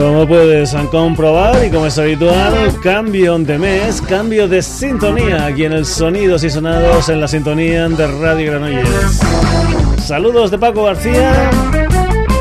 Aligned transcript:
Como 0.00 0.26
puedes 0.26 0.74
comprobar 0.90 1.62
y 1.62 1.70
como 1.70 1.84
es 1.84 1.98
habitual, 1.98 2.54
cambio 2.82 3.36
de 3.38 3.58
mes, 3.58 4.00
cambio 4.00 4.48
de 4.48 4.62
sintonía 4.62 5.44
aquí 5.44 5.64
en 5.66 5.74
el 5.74 5.84
Sonidos 5.84 6.42
y 6.42 6.48
Sonados 6.48 7.10
en 7.10 7.20
la 7.20 7.28
sintonía 7.28 7.86
de 7.86 8.06
Radio 8.06 8.50
Granollers. 8.50 9.20
Saludos 10.02 10.50
de 10.50 10.58
Paco 10.58 10.84
García. 10.84 11.50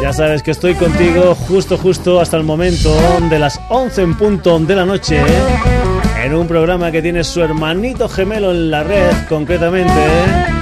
Ya 0.02 0.13
sabes 0.13 0.41
que 0.41 0.52
estoy 0.52 0.73
contigo 0.76 1.35
justo, 1.35 1.77
justo 1.77 2.22
hasta 2.22 2.38
el 2.38 2.44
momento 2.44 2.95
de 3.30 3.38
las 3.38 3.60
11 3.68 4.04
en 4.04 4.18
punto 4.18 4.57
de 4.60 4.76
la 4.77 4.85
noche 4.85 5.21
en 6.23 6.34
un 6.34 6.48
programa 6.48 6.94
que 6.94 7.02
tiene 7.02 7.26
su 7.26 7.41
hermanito 7.41 8.07
gemelo 8.07 8.52
en 8.52 8.71
la 8.71 8.84
red, 8.84 9.12
concretamente 9.27 10.59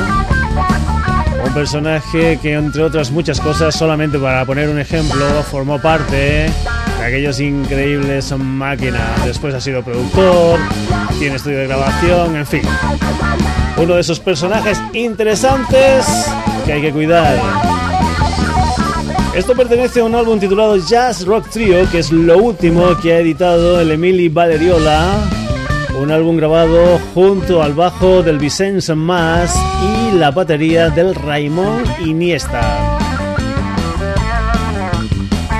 Un 1.45 1.53
personaje 1.53 2.39
que, 2.41 2.53
entre 2.53 2.83
otras 2.83 3.11
muchas 3.11 3.39
cosas, 3.41 3.75
solamente 3.75 4.17
para 4.17 4.45
poner 4.45 4.69
un 4.69 4.79
ejemplo, 4.79 5.25
formó 5.43 5.77
parte 5.79 6.15
de 6.15 7.05
aquellos 7.05 7.39
increíbles 7.41 8.31
máquinas. 8.37 9.25
Después 9.25 9.53
ha 9.53 9.59
sido 9.59 9.83
productor, 9.83 10.57
tiene 11.19 11.35
estudio 11.35 11.59
de 11.59 11.67
grabación, 11.67 12.37
en 12.37 12.47
fin. 12.47 12.61
Uno 13.77 13.93
de 13.93 14.01
esos 14.01 14.19
personajes 14.19 14.81
interesantes 14.93 16.05
que 16.65 16.73
hay 16.73 16.81
que 16.81 16.91
cuidar. 16.91 17.37
Esto 19.35 19.53
pertenece 19.55 19.99
a 19.99 20.03
un 20.03 20.15
álbum 20.15 20.39
titulado 20.39 20.77
Jazz 20.77 21.25
Rock 21.25 21.49
Trio, 21.49 21.87
que 21.91 21.99
es 21.99 22.11
lo 22.11 22.39
último 22.39 22.97
que 23.01 23.13
ha 23.13 23.19
editado 23.19 23.79
el 23.79 23.91
Emily 23.91 24.29
Valeriola. 24.29 25.15
Un 26.01 26.11
álbum 26.11 26.37
grabado 26.37 26.99
junto 27.13 27.61
al 27.61 27.73
bajo 27.73 28.23
del 28.23 28.39
Vicente 28.39 28.95
Mas 28.95 29.55
y 29.83 30.17
la 30.17 30.31
batería 30.31 30.89
del 30.89 31.13
Raymond 31.13 31.87
Iniesta. 32.05 33.06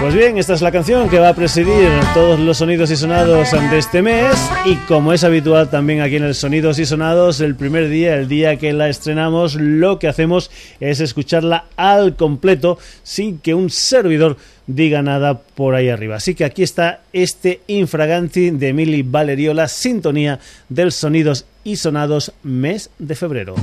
Pues 0.08 0.16
bien, 0.16 0.38
esta 0.38 0.54
es 0.54 0.62
la 0.62 0.72
canción 0.72 1.10
que 1.10 1.20
va 1.20 1.28
a 1.28 1.36
presidir 1.36 1.90
todos 2.14 2.40
los 2.40 2.60
sonidos 2.60 2.90
y 2.92 2.96
sonados 2.96 3.52
de 3.52 3.78
este 3.78 4.02
mes 4.02 4.38
y 4.64 4.76
como 4.88 5.12
es 5.12 5.26
habitual 5.26 5.70
también 5.70 6.00
aquí 6.00 6.16
en 6.16 6.24
el 6.24 6.34
Sonidos 6.34 6.80
y 6.80 6.86
Sonados, 6.86 7.42
el 7.42 7.56
primer 7.56 7.90
día, 7.90 8.16
el 8.16 8.30
día 8.30 8.56
que 8.56 8.72
la 8.72 8.88
estrenamos, 8.88 9.56
lo 9.56 10.00
que 10.00 10.08
hacemos 10.08 10.50
es 10.80 11.02
escucharla 11.02 11.66
al 11.76 12.16
completo 12.16 12.80
sin 13.04 13.40
que 13.40 13.54
un 13.54 13.70
servidor 13.70 14.38
diga 14.66 15.02
nada 15.02 15.40
por 15.40 15.76
ahí 15.76 15.90
arriba. 15.90 16.16
Así 16.16 16.36
que 16.36 16.46
aquí 16.46 16.64
está 16.64 17.02
este 17.12 17.60
Infraganti 17.68 18.52
de 18.52 18.70
Emily 18.70 19.04
Valeriola, 19.04 19.68
sintonía 19.68 20.40
del 20.70 20.94
Sonidos 20.94 21.48
y 21.66 21.76
Sonados 21.76 22.32
mes 22.44 22.92
de 22.98 23.14
febrero. 23.14 23.56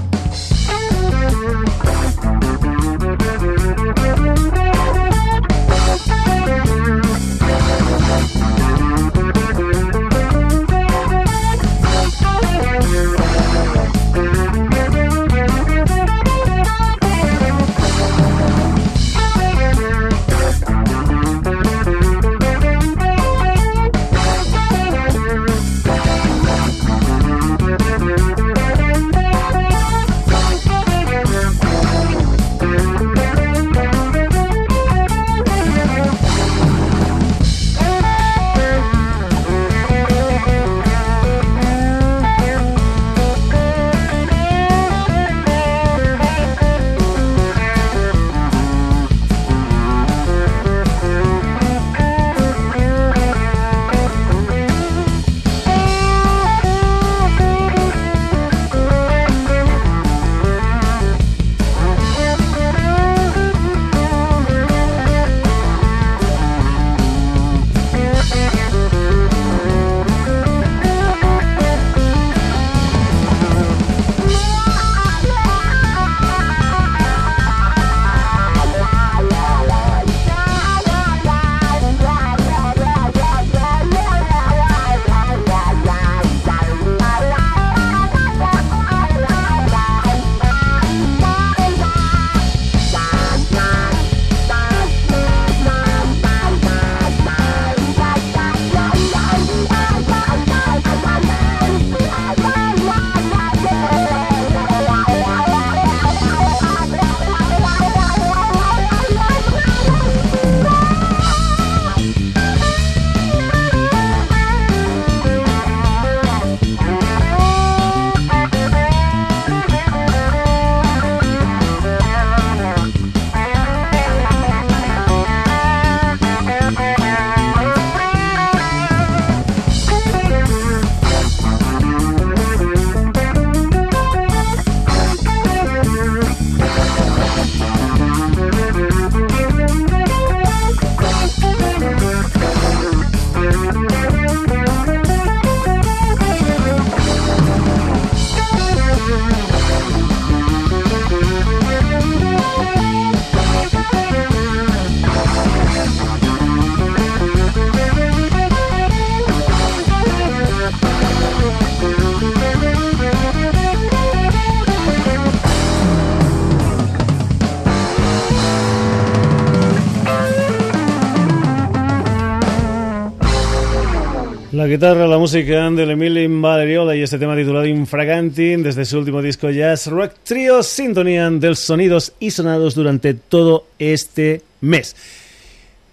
La 174.64 174.70
guitarra, 174.70 175.06
la 175.06 175.18
música 175.18 175.68
de 175.68 175.82
Emilio 175.82 176.40
Valeriola 176.40 176.96
y 176.96 177.02
este 177.02 177.18
tema 177.18 177.36
titulado 177.36 177.66
Infraganti 177.66 178.56
desde 178.56 178.86
su 178.86 178.96
último 178.96 179.20
disco 179.20 179.50
Jazz 179.50 179.88
Rock 179.88 180.12
Trio 180.24 180.62
sintonían 180.62 181.38
del 181.38 181.54
sonidos 181.54 182.14
y 182.18 182.30
sonados 182.30 182.74
durante 182.74 183.12
todo 183.12 183.66
este 183.78 184.40
mes. 184.62 184.96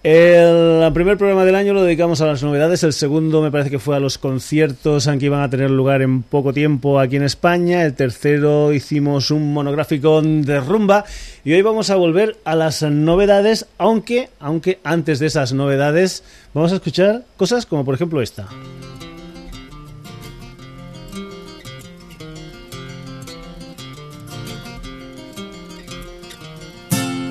El 0.02 0.92
primer 0.94 1.16
programa 1.16 1.44
del 1.44 1.54
año 1.54 1.74
lo 1.74 1.84
dedicamos 1.84 2.20
a 2.20 2.26
las 2.26 2.42
novedades, 2.42 2.82
el 2.82 2.92
segundo 2.92 3.40
me 3.40 3.52
parece 3.52 3.70
que 3.70 3.78
fue 3.78 3.94
a 3.94 4.00
los 4.00 4.18
conciertos 4.18 5.06
que 5.06 5.26
iban 5.26 5.42
a 5.42 5.48
tener 5.48 5.70
lugar 5.70 6.02
en 6.02 6.24
poco 6.24 6.52
tiempo 6.52 6.98
aquí 6.98 7.14
en 7.14 7.22
España, 7.22 7.84
el 7.84 7.94
tercero 7.94 8.72
hicimos 8.72 9.30
un 9.30 9.52
monográfico 9.52 10.20
de 10.20 10.58
rumba. 10.58 11.04
Y 11.44 11.52
hoy 11.52 11.62
vamos 11.62 11.90
a 11.90 11.96
volver 11.96 12.36
a 12.44 12.56
las 12.56 12.82
novedades, 12.82 13.66
aunque, 13.78 14.28
aunque 14.40 14.80
antes 14.82 15.20
de 15.20 15.26
esas 15.26 15.52
novedades 15.52 16.24
vamos 16.52 16.72
a 16.72 16.76
escuchar 16.76 17.22
cosas 17.36 17.64
como 17.64 17.84
por 17.84 17.94
ejemplo 17.94 18.20
esta. 18.22 18.48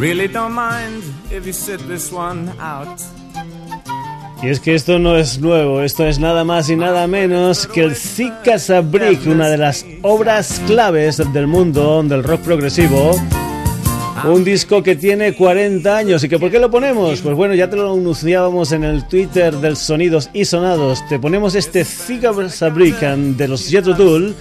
Really 0.02 0.28
don't 0.28 0.54
mind 0.54 1.04
if 1.30 1.46
you 1.46 1.54
sit 1.54 1.80
this 1.88 2.12
one 2.12 2.50
out. 2.60 3.00
Y 4.42 4.50
es 4.50 4.60
que 4.60 4.74
esto 4.74 4.98
no 4.98 5.16
es 5.16 5.40
nuevo, 5.40 5.84
esto 5.84 6.08
es 6.08 6.18
nada 6.18 6.44
más 6.44 6.72
y 6.72 6.76
nada 6.76 7.06
menos 7.06 7.68
que 7.68 7.84
el 7.84 7.96
Zika 7.96 8.58
Sabrik, 8.58 9.28
una 9.28 9.48
de 9.48 9.60
las 9.60 9.86
obras 10.02 10.60
claves 10.66 11.22
del 11.32 11.46
mundo 11.46 12.02
del 12.02 12.24
rock 12.24 12.42
progresivo 12.42 13.12
un 14.26 14.44
disco 14.44 14.84
que 14.84 14.96
tiene 14.96 15.34
40 15.34 15.98
años. 15.98 16.24
¿Y 16.24 16.30
que 16.30 16.40
por 16.40 16.52
qué 16.52 16.60
lo 16.60 16.70
ponemos? 16.70 17.22
Pues 17.22 17.36
bueno, 17.36 17.54
ya 17.56 17.70
te 17.70 17.76
lo 17.76 17.94
anunciábamos 17.94 18.72
en 18.72 18.84
el 18.84 19.08
Twitter 19.08 19.56
del 19.56 19.76
Sonidos 19.76 20.30
y 20.34 20.46
Sonados. 20.46 21.00
Te 21.10 21.20
ponemos 21.20 21.56
este 21.56 21.84
Ziga 21.86 22.32
Sabrican 22.50 23.38
de 23.38 23.48
los 23.48 23.68
Jetro 23.68 23.96
Tool 23.96 24.36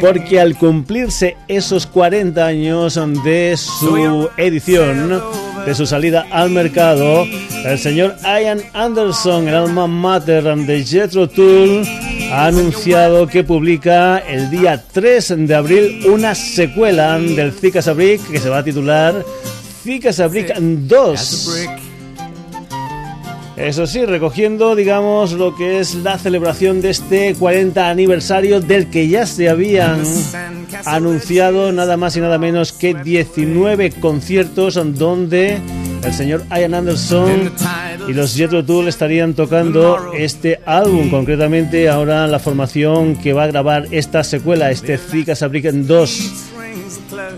porque 0.00 0.40
al 0.40 0.56
cumplirse 0.56 1.36
esos 1.48 1.86
40 1.86 2.44
años 2.44 3.00
de 3.24 3.56
su 3.56 4.28
edición, 4.36 5.22
de 5.66 5.74
su 5.74 5.86
salida 5.86 6.26
al 6.30 6.50
mercado, 6.50 7.24
el 7.64 7.78
señor 7.78 8.16
Ian 8.22 8.60
Anderson, 8.72 9.48
el 9.48 9.54
alma 9.54 9.86
mater 9.86 10.44
de 10.44 10.84
Jetro 10.84 11.28
Tool, 11.28 11.84
ha 12.34 12.46
anunciado 12.46 13.28
que 13.28 13.44
publica 13.44 14.18
el 14.18 14.50
día 14.50 14.82
3 14.92 15.46
de 15.46 15.54
abril 15.54 16.04
una 16.10 16.34
secuela 16.34 17.16
del 17.16 17.52
Zika 17.52 17.78
que 17.78 18.40
se 18.40 18.48
va 18.48 18.58
a 18.58 18.64
titular 18.64 19.24
Zika 19.84 20.12
Sabrik 20.12 20.52
2. 20.58 21.68
Eso 23.56 23.86
sí, 23.86 24.04
recogiendo, 24.04 24.74
digamos, 24.74 25.30
lo 25.30 25.54
que 25.54 25.78
es 25.78 25.94
la 25.94 26.18
celebración 26.18 26.82
de 26.82 26.90
este 26.90 27.36
40 27.36 27.88
aniversario 27.88 28.60
del 28.60 28.90
que 28.90 29.06
ya 29.06 29.26
se 29.26 29.48
habían 29.48 30.02
anunciado 30.86 31.70
nada 31.70 31.96
más 31.96 32.16
y 32.16 32.20
nada 32.20 32.38
menos 32.38 32.72
que 32.72 32.94
19 32.94 33.92
conciertos 33.92 34.74
donde 34.98 35.60
el 36.04 36.12
señor 36.12 36.44
Ian 36.50 36.74
Anderson 36.74 37.52
y 38.08 38.12
los 38.12 38.34
Jetro 38.34 38.64
Tool 38.64 38.88
estarían 38.88 39.34
tocando 39.34 40.12
este 40.12 40.60
álbum, 40.66 41.10
concretamente 41.10 41.88
ahora 41.88 42.26
la 42.26 42.38
formación 42.38 43.16
que 43.16 43.32
va 43.32 43.44
a 43.44 43.46
grabar 43.46 43.86
esta 43.90 44.24
secuela, 44.24 44.70
este 44.70 44.98
Zika 44.98 45.34
Sabriken 45.34 45.86
2, 45.86 46.32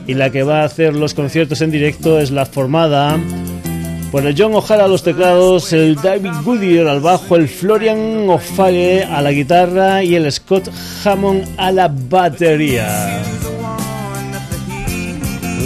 y 0.06 0.14
la 0.14 0.30
que 0.30 0.42
va 0.42 0.62
a 0.62 0.64
hacer 0.64 0.94
los 0.94 1.14
conciertos 1.14 1.60
en 1.60 1.70
directo 1.70 2.18
es 2.18 2.30
la 2.30 2.46
formada 2.46 3.18
por 4.10 4.24
el 4.24 4.34
John 4.36 4.54
O'Hara 4.54 4.84
a 4.84 4.88
los 4.88 5.02
teclados, 5.02 5.72
el 5.72 5.96
David 5.96 6.32
Goodyear 6.44 6.88
al 6.88 7.00
bajo, 7.00 7.36
el 7.36 7.48
Florian 7.48 8.28
O'Fale 8.28 9.04
a 9.04 9.20
la 9.20 9.32
guitarra 9.32 10.02
y 10.02 10.14
el 10.14 10.30
Scott 10.30 10.70
Hammond 11.04 11.46
a 11.56 11.70
la 11.72 11.88
batería. 11.88 13.36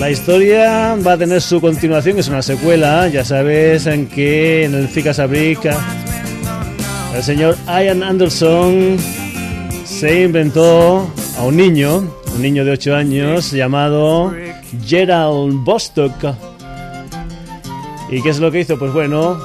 La 0.01 0.11
historia 0.11 0.97
va 1.07 1.13
a 1.13 1.19
tener 1.19 1.43
su 1.43 1.61
continuación, 1.61 2.19
es 2.19 2.29
una 2.29 2.41
secuela, 2.41 3.07
ya 3.09 3.23
sabes 3.23 3.87
en 3.87 4.07
que 4.07 4.65
en 4.65 4.75
el 4.75 4.89
Zika 4.89 5.13
Sabrica 5.13 5.77
el 7.15 7.23
señor 7.23 7.55
Ian 7.67 8.03
Anderson 8.03 8.97
se 9.85 10.23
inventó 10.23 11.07
a 11.37 11.43
un 11.43 11.55
niño, 11.55 11.99
un 12.35 12.41
niño 12.41 12.65
de 12.65 12.71
8 12.71 12.97
años 12.97 13.51
llamado 13.51 14.35
Gerald 14.87 15.63
Bostock. 15.65 16.35
¿Y 18.11 18.23
qué 18.23 18.31
es 18.31 18.39
lo 18.39 18.51
que 18.51 18.61
hizo? 18.61 18.79
Pues 18.79 18.95
bueno, 18.95 19.39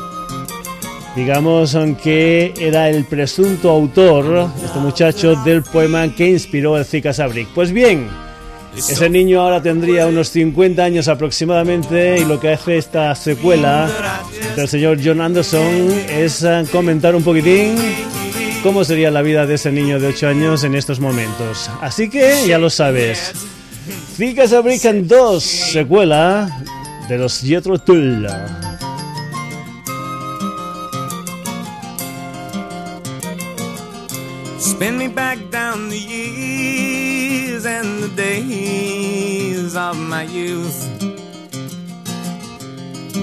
digamos 1.17 1.77
que 2.01 2.53
era 2.57 2.89
el 2.89 3.03
presunto 3.03 3.71
autor, 3.71 4.47
este 4.63 4.79
muchacho, 4.79 5.35
del 5.43 5.63
poema 5.63 6.07
que 6.15 6.29
inspiró 6.29 6.77
el 6.77 6.85
Zika 6.85 7.11
Sabrik. 7.11 7.49
Pues 7.49 7.73
bien, 7.73 8.07
ese 8.77 9.09
niño 9.09 9.41
ahora 9.41 9.61
tendría 9.61 10.07
unos 10.07 10.29
50 10.29 10.83
años 10.83 11.07
aproximadamente 11.07 12.19
y 12.19 12.25
lo 12.25 12.39
que 12.39 12.53
hace 12.53 12.77
esta 12.77 13.15
secuela 13.15 13.89
del 14.55 14.67
señor 14.67 14.99
John 15.03 15.21
Anderson 15.21 15.91
es 16.09 16.43
eh, 16.43 16.65
comentar 16.71 17.15
un 17.15 17.23
poquitín 17.23 17.75
cómo 18.63 18.83
sería 18.83 19.11
la 19.11 19.21
vida 19.21 19.45
de 19.45 19.55
ese 19.55 19.71
niño 19.71 19.99
de 19.99 20.07
8 20.07 20.27
años 20.27 20.63
en 20.63 20.75
estos 20.75 20.99
momentos. 20.99 21.69
Así 21.81 22.09
que 22.09 22.47
ya 22.47 22.57
lo 22.57 22.69
sabes. 22.69 23.33
Zika 24.15 24.47
Sabrican 24.47 25.07
2, 25.07 25.43
secuela 25.43 26.49
de 27.07 27.17
los 27.17 27.41
Jethro 27.41 27.77
Tull. 27.77 28.27
Spin 34.59 34.97
me 34.97 35.07
back 35.07 35.37
down 35.51 35.89
the 35.89 35.97
years 35.97 37.14
and 37.65 38.03
the 38.03 38.09
days 38.15 39.75
of 39.75 39.97
my 39.97 40.23
youth. 40.23 40.79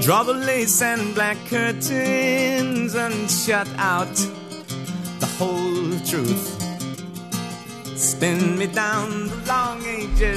Draw 0.03 0.25
the 0.25 0.35
lace 0.35 0.83
and 0.83 1.15
black 1.15 1.37
curtains 1.49 2.95
and 2.95 3.31
shut 3.31 3.69
out 3.77 4.15
the 5.21 5.27
whole 5.39 5.99
truth. 6.07 6.62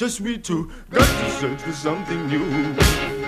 just 0.03 0.19
me 0.19 0.38
too. 0.38 0.69
Got 0.89 1.07
to 1.07 1.29
search 1.39 1.62
for 1.62 1.71
something 1.71 2.27
new. 2.27 3.22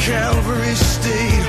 Calvary 0.00 0.74
State. 0.74 1.39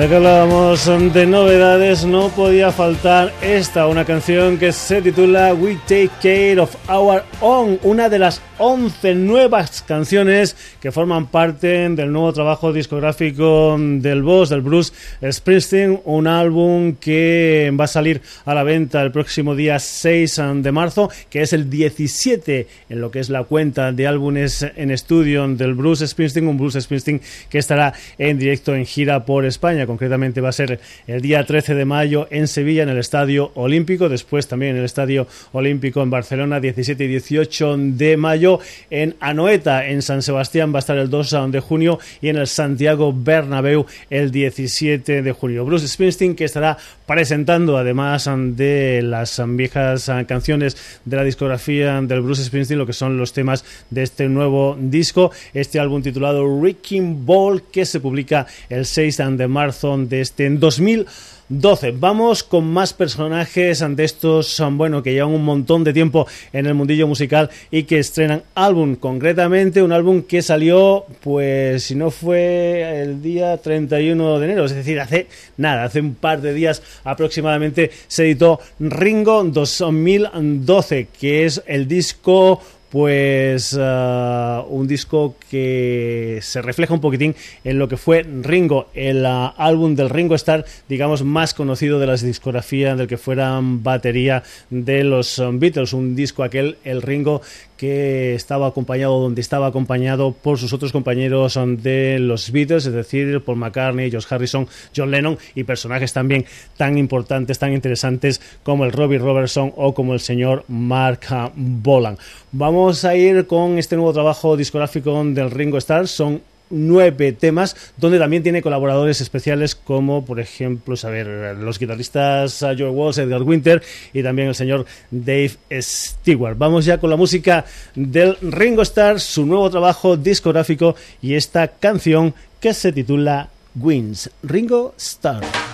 Ya 0.00 0.08
que 0.08 0.16
hablábamos 0.16 0.86
de 1.12 1.26
novedades, 1.26 2.06
no 2.06 2.30
podía 2.30 2.72
faltar 2.72 3.34
esta, 3.42 3.86
una 3.86 4.06
canción 4.06 4.56
que 4.56 4.72
se 4.72 5.02
titula 5.02 5.52
We 5.52 5.76
Take 5.86 6.08
Care 6.22 6.58
of 6.58 6.74
Our 6.88 7.22
Own, 7.42 7.78
una 7.82 8.08
de 8.08 8.18
las 8.18 8.40
11 8.56 9.14
nuevas 9.14 9.82
canciones 9.82 10.56
que 10.80 10.92
forman 10.92 11.26
parte 11.26 11.88
del 11.88 12.12
nuevo 12.12 12.32
trabajo 12.32 12.72
discográfico 12.72 13.76
del 13.78 14.22
boss, 14.22 14.48
del 14.48 14.62
Bruce 14.62 14.92
Springsteen, 15.30 16.00
un 16.04 16.26
álbum 16.26 16.94
que 16.94 17.70
va 17.78 17.84
a 17.84 17.88
salir 17.88 18.22
a 18.46 18.54
la 18.54 18.62
venta 18.62 19.02
el 19.02 19.12
próximo 19.12 19.54
día 19.54 19.78
6 19.78 20.40
de 20.56 20.72
marzo, 20.72 21.10
que 21.28 21.42
es 21.42 21.52
el 21.52 21.68
17 21.68 22.66
en 22.88 23.00
lo 23.00 23.10
que 23.10 23.20
es 23.20 23.28
la 23.28 23.44
cuenta 23.44 23.92
de 23.92 24.06
álbumes 24.06 24.66
en 24.76 24.90
estudio 24.90 25.46
del 25.48 25.74
Bruce 25.74 26.06
Springsteen, 26.06 26.48
un 26.48 26.56
Bruce 26.56 26.80
Springsteen 26.80 27.20
que 27.48 27.58
estará 27.58 27.92
en 28.16 28.38
directo 28.38 28.74
en 28.74 28.86
gira 28.86 29.24
por 29.26 29.44
España 29.44 29.86
concretamente 29.90 30.40
va 30.40 30.50
a 30.50 30.52
ser 30.52 30.78
el 31.08 31.20
día 31.20 31.44
13 31.44 31.74
de 31.74 31.84
mayo 31.84 32.28
en 32.30 32.46
Sevilla, 32.46 32.84
en 32.84 32.90
el 32.90 32.98
Estadio 32.98 33.50
Olímpico, 33.54 34.08
después 34.08 34.46
también 34.46 34.72
en 34.72 34.78
el 34.78 34.84
Estadio 34.84 35.26
Olímpico 35.50 36.00
en 36.00 36.10
Barcelona, 36.10 36.60
17 36.60 37.02
y 37.02 37.08
18 37.08 37.76
de 37.76 38.16
mayo, 38.16 38.60
en 38.88 39.16
Anoeta, 39.18 39.88
en 39.88 40.02
San 40.02 40.22
Sebastián, 40.22 40.72
va 40.72 40.78
a 40.78 40.78
estar 40.78 40.96
el 40.96 41.10
2 41.10 41.50
de 41.50 41.58
junio 41.58 41.98
y 42.20 42.28
en 42.28 42.36
el 42.36 42.46
Santiago 42.46 43.12
Bernabéu 43.12 43.84
el 44.10 44.30
17 44.30 45.22
de 45.22 45.32
junio. 45.32 45.64
Bruce 45.64 45.88
Springsteen 45.88 46.36
que 46.36 46.44
estará 46.44 46.78
presentando, 47.04 47.76
además 47.76 48.30
de 48.56 49.02
las 49.02 49.42
viejas 49.44 50.08
canciones 50.28 51.00
de 51.04 51.16
la 51.16 51.24
discografía 51.24 52.00
del 52.00 52.20
Bruce 52.20 52.44
Springsteen, 52.44 52.78
lo 52.78 52.86
que 52.86 52.92
son 52.92 53.16
los 53.16 53.32
temas 53.32 53.64
de 53.90 54.04
este 54.04 54.28
nuevo 54.28 54.78
disco, 54.78 55.32
este 55.52 55.80
álbum 55.80 56.00
titulado 56.00 56.46
Wrecking 56.46 57.26
Ball, 57.26 57.64
que 57.72 57.84
se 57.84 57.98
publica 57.98 58.46
el 58.68 58.86
6 58.86 59.16
de 59.32 59.48
marzo 59.48 59.79
de 59.80 60.20
este 60.20 60.50
2012. 60.50 61.92
Vamos 61.92 62.42
con 62.42 62.70
más 62.70 62.92
personajes 62.92 63.80
ante 63.80 64.04
estos, 64.04 64.62
bueno, 64.72 65.02
que 65.02 65.14
llevan 65.14 65.32
un 65.32 65.42
montón 65.42 65.84
de 65.84 65.94
tiempo 65.94 66.26
en 66.52 66.66
el 66.66 66.74
mundillo 66.74 67.08
musical 67.08 67.48
y 67.70 67.84
que 67.84 67.98
estrenan 67.98 68.42
álbum, 68.54 68.94
concretamente 68.94 69.82
un 69.82 69.92
álbum 69.92 70.22
que 70.22 70.42
salió, 70.42 71.06
pues 71.22 71.84
si 71.84 71.94
no 71.94 72.10
fue 72.10 73.00
el 73.02 73.22
día 73.22 73.56
31 73.56 74.38
de 74.38 74.44
enero, 74.44 74.66
es 74.66 74.74
decir, 74.74 75.00
hace 75.00 75.28
nada, 75.56 75.84
hace 75.84 76.00
un 76.00 76.14
par 76.14 76.42
de 76.42 76.52
días 76.52 76.82
aproximadamente 77.02 77.90
se 78.06 78.24
editó 78.24 78.60
Ringo 78.78 79.42
2012, 79.42 81.08
que 81.18 81.46
es 81.46 81.62
el 81.66 81.88
disco 81.88 82.60
pues 82.90 83.72
uh, 83.74 84.64
un 84.68 84.86
disco 84.88 85.36
que 85.48 86.40
se 86.42 86.60
refleja 86.60 86.92
un 86.92 87.00
poquitín 87.00 87.36
en 87.64 87.78
lo 87.78 87.88
que 87.88 87.96
fue 87.96 88.22
Ringo, 88.22 88.88
el 88.94 89.24
uh, 89.24 89.52
álbum 89.56 89.94
del 89.94 90.10
Ringo 90.10 90.34
Starr, 90.34 90.64
digamos, 90.88 91.22
más 91.22 91.54
conocido 91.54 92.00
de 92.00 92.06
las 92.06 92.22
discografías 92.22 92.98
del 92.98 93.06
que 93.06 93.16
fueran 93.16 93.82
batería 93.82 94.42
de 94.70 95.04
los 95.04 95.38
um, 95.38 95.58
Beatles, 95.58 95.92
un 95.92 96.16
disco 96.16 96.42
aquel, 96.42 96.78
el 96.84 97.02
Ringo 97.02 97.42
que 97.80 98.34
estaba 98.34 98.66
acompañado, 98.66 99.18
donde 99.20 99.40
estaba 99.40 99.68
acompañado 99.68 100.32
por 100.32 100.58
sus 100.58 100.74
otros 100.74 100.92
compañeros 100.92 101.58
de 101.78 102.18
los 102.18 102.52
Beatles, 102.52 102.84
es 102.84 102.92
decir, 102.92 103.42
Paul 103.42 103.56
McCartney, 103.56 104.10
George 104.10 104.34
Harrison, 104.34 104.68
John 104.94 105.10
Lennon 105.10 105.38
y 105.54 105.64
personajes 105.64 106.12
también 106.12 106.44
tan 106.76 106.98
importantes, 106.98 107.58
tan 107.58 107.72
interesantes 107.72 108.42
como 108.62 108.84
el 108.84 108.92
Robbie 108.92 109.16
Robertson 109.16 109.72
o 109.76 109.94
como 109.94 110.12
el 110.12 110.20
señor 110.20 110.66
Mark 110.68 111.20
Bolan. 111.56 112.18
Vamos 112.52 113.06
a 113.06 113.16
ir 113.16 113.46
con 113.46 113.78
este 113.78 113.96
nuevo 113.96 114.12
trabajo 114.12 114.58
discográfico 114.58 115.24
del 115.24 115.50
Ringo 115.50 115.78
Starr. 115.78 116.06
Son 116.06 116.42
nueve 116.70 117.32
temas, 117.32 117.76
donde 117.96 118.18
también 118.18 118.42
tiene 118.42 118.62
colaboradores 118.62 119.20
especiales 119.20 119.74
como, 119.74 120.24
por 120.24 120.40
ejemplo, 120.40 120.96
saber, 120.96 121.56
los 121.56 121.78
guitarristas 121.78 122.60
Joe 122.60 122.88
Walsh, 122.88 123.18
Edgar 123.18 123.42
Winter 123.42 123.82
y 124.12 124.22
también 124.22 124.48
el 124.48 124.54
señor 124.54 124.86
Dave 125.10 125.52
Stewart. 125.80 126.56
Vamos 126.56 126.84
ya 126.84 126.98
con 126.98 127.10
la 127.10 127.16
música 127.16 127.64
del 127.94 128.36
Ringo 128.40 128.82
Starr, 128.82 129.20
su 129.20 129.44
nuevo 129.46 129.68
trabajo 129.70 130.16
discográfico 130.16 130.94
y 131.20 131.34
esta 131.34 131.68
canción 131.68 132.34
que 132.60 132.74
se 132.74 132.92
titula 132.92 133.48
Wins. 133.74 134.30
Ringo 134.42 134.94
Starr. 134.96 135.69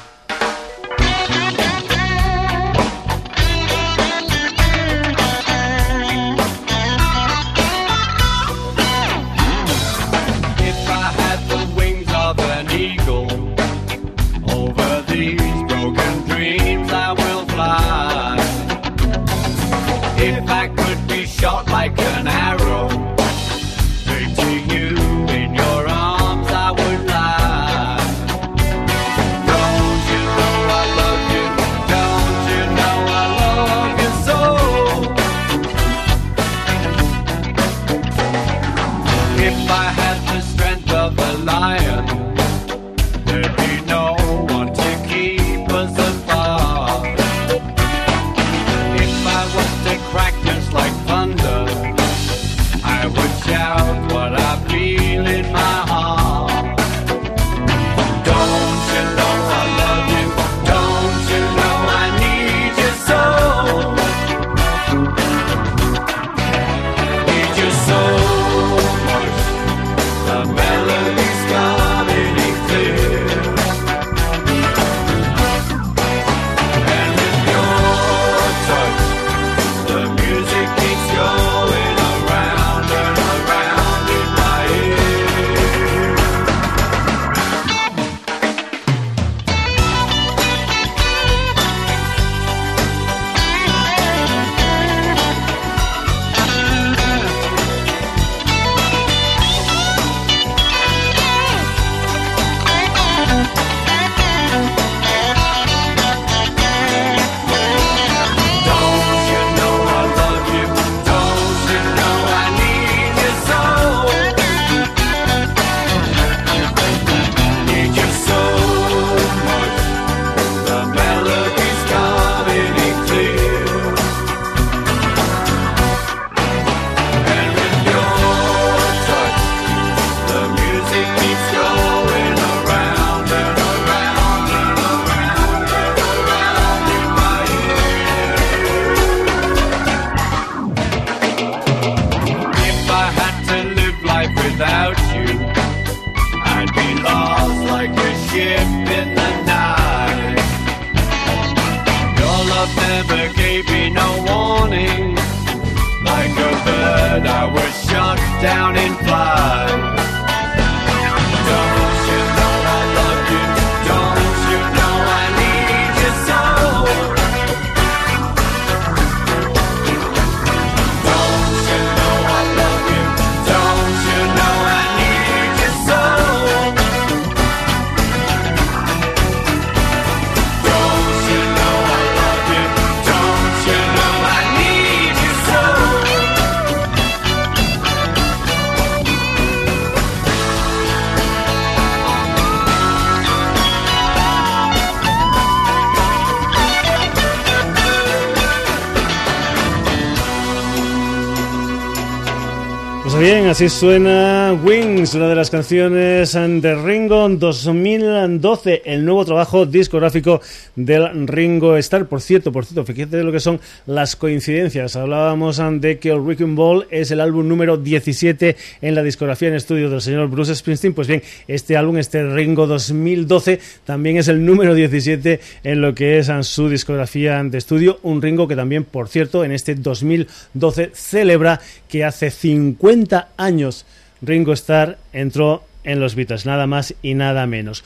Pues 203.06 203.20
bien, 203.20 203.46
así 203.46 203.68
suena 203.68 204.60
Wings, 204.64 205.14
una 205.14 205.28
de 205.28 205.36
las 205.36 205.48
canciones 205.48 206.32
de 206.32 206.74
Ringo 206.74 207.28
2012, 207.28 208.82
el 208.84 209.04
nuevo 209.04 209.24
trabajo 209.24 209.64
discográfico 209.64 210.40
del 210.74 211.28
Ringo 211.28 211.76
Starr. 211.76 212.08
Por 212.08 212.20
cierto, 212.20 212.50
por 212.50 212.66
cierto, 212.66 212.84
fíjate 212.84 213.22
lo 213.22 213.30
que 213.30 213.38
son 213.38 213.60
las 213.86 214.16
coincidencias. 214.16 214.96
Hablábamos 214.96 215.62
de 215.80 216.00
que 216.00 216.10
el 216.10 216.18
Wrecking 216.18 216.56
Ball 216.56 216.88
es 216.90 217.12
el 217.12 217.20
álbum 217.20 217.46
número 217.46 217.76
17 217.76 218.56
en 218.82 218.94
la 218.96 219.04
discografía 219.04 219.50
en 219.50 219.54
estudio 219.54 219.88
del 219.88 220.00
señor 220.00 220.28
Bruce 220.28 220.56
Springsteen. 220.56 220.92
Pues 220.92 221.06
bien, 221.06 221.22
este 221.46 221.76
álbum, 221.76 221.98
este 221.98 222.28
Ringo 222.28 222.66
2012, 222.66 223.60
también 223.84 224.16
es 224.16 224.26
el 224.26 224.44
número 224.44 224.74
17 224.74 225.38
en 225.62 225.80
lo 225.80 225.94
que 225.94 226.18
es 226.18 226.28
su 226.42 226.68
discografía 226.68 227.40
de 227.44 227.56
estudio. 227.56 228.00
Un 228.02 228.20
Ringo 228.20 228.48
que 228.48 228.56
también, 228.56 228.82
por 228.82 229.08
cierto, 229.08 229.44
en 229.44 229.52
este 229.52 229.76
2012 229.76 230.90
celebra 230.92 231.60
que 231.88 232.04
hace 232.04 232.32
50 232.32 232.95
años 233.36 233.84
Ringo 234.22 234.52
Starr 234.52 234.98
entró 235.12 235.62
en 235.84 236.00
los 236.00 236.14
Beatles, 236.14 236.46
nada 236.46 236.66
más 236.66 236.94
y 237.02 237.14
nada 237.14 237.46
menos. 237.46 237.84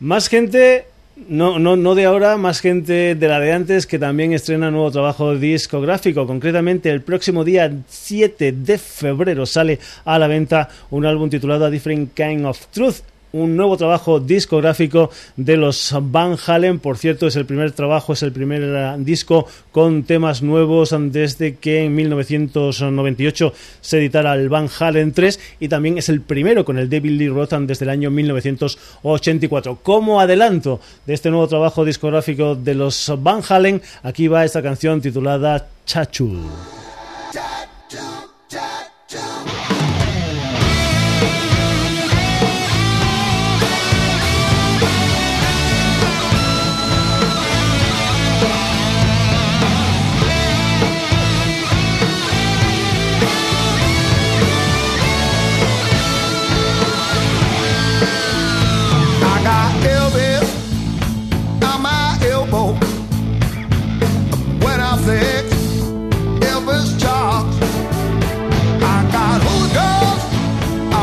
Más 0.00 0.28
gente, 0.28 0.86
no, 1.28 1.58
no, 1.58 1.76
no 1.76 1.94
de 1.94 2.06
ahora, 2.06 2.36
más 2.36 2.60
gente 2.60 3.14
de 3.14 3.28
la 3.28 3.38
de 3.38 3.52
antes 3.52 3.86
que 3.86 3.98
también 3.98 4.32
estrena 4.32 4.70
nuevo 4.70 4.90
trabajo 4.90 5.36
discográfico. 5.36 6.26
Concretamente, 6.26 6.90
el 6.90 7.02
próximo 7.02 7.44
día 7.44 7.70
7 7.88 8.52
de 8.52 8.78
febrero 8.78 9.46
sale 9.46 9.78
a 10.04 10.18
la 10.18 10.26
venta 10.26 10.68
un 10.90 11.06
álbum 11.06 11.28
titulado 11.28 11.66
A 11.66 11.70
Different 11.70 12.14
Kind 12.14 12.46
of 12.46 12.66
Truth 12.68 13.11
un 13.32 13.56
nuevo 13.56 13.76
trabajo 13.76 14.20
discográfico 14.20 15.10
de 15.36 15.56
los 15.56 15.94
Van 16.00 16.36
Halen. 16.46 16.78
Por 16.78 16.98
cierto, 16.98 17.26
es 17.26 17.36
el 17.36 17.46
primer 17.46 17.72
trabajo, 17.72 18.12
es 18.12 18.22
el 18.22 18.32
primer 18.32 18.62
eh, 18.62 18.94
disco 18.98 19.46
con 19.70 20.04
temas 20.04 20.42
nuevos 20.42 20.94
desde 20.98 21.56
que 21.56 21.84
en 21.84 21.94
1998 21.94 23.52
se 23.80 23.98
editara 23.98 24.34
el 24.34 24.48
Van 24.48 24.68
Halen 24.78 25.12
3 25.12 25.40
y 25.60 25.68
también 25.68 25.98
es 25.98 26.08
el 26.08 26.20
primero 26.20 26.64
con 26.64 26.78
el 26.78 26.90
David 26.90 27.18
Lee 27.18 27.28
Roth 27.28 27.52
desde 27.52 27.84
el 27.84 27.90
año 27.90 28.10
1984. 28.10 29.78
Como 29.82 30.20
adelanto 30.20 30.80
de 31.06 31.14
este 31.14 31.30
nuevo 31.30 31.48
trabajo 31.48 31.84
discográfico 31.84 32.54
de 32.54 32.74
los 32.74 33.12
Van 33.18 33.42
Halen, 33.48 33.80
aquí 34.02 34.28
va 34.28 34.44
esta 34.44 34.62
canción 34.62 35.00
titulada 35.00 35.68
Chachu. 35.86 36.81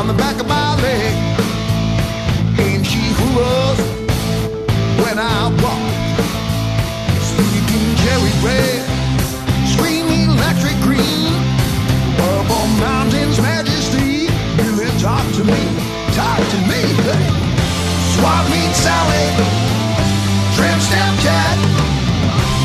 the 0.09 0.17
back 0.17 0.39
of 0.41 0.47
my 0.47 0.73
leg. 0.81 1.13
Ain't 2.57 2.85
she 2.85 3.03
who 3.17 3.29
when 5.05 5.17
I 5.21 5.53
walk? 5.61 5.85
Sneaking 7.29 7.89
cherry 8.01 8.33
red, 8.41 8.81
screaming 9.69 10.33
electric 10.33 10.77
green. 10.81 11.29
Up 12.17 12.49
on 12.57 12.69
mountains, 12.81 13.37
majesty, 13.37 14.33
really 14.57 14.89
talk 14.97 15.25
to 15.37 15.43
me, 15.45 15.61
talk 16.17 16.41
to 16.53 16.59
me. 16.65 16.81
Hey. 17.05 17.29
Swap 18.13 18.45
meet 18.49 18.73
salad, 18.73 19.33
trim 20.57 20.79
stamp 20.87 21.15
cat. 21.21 21.57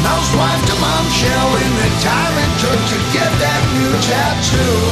Housewife 0.09 0.63
to 0.69 0.77
mom 0.81 1.07
shell 1.13 1.51
in 1.61 1.73
retirement 1.89 2.53
took 2.63 2.81
to 2.93 2.99
get 3.13 3.31
that 3.45 3.63
new 3.77 3.93
tattoo. 4.09 4.84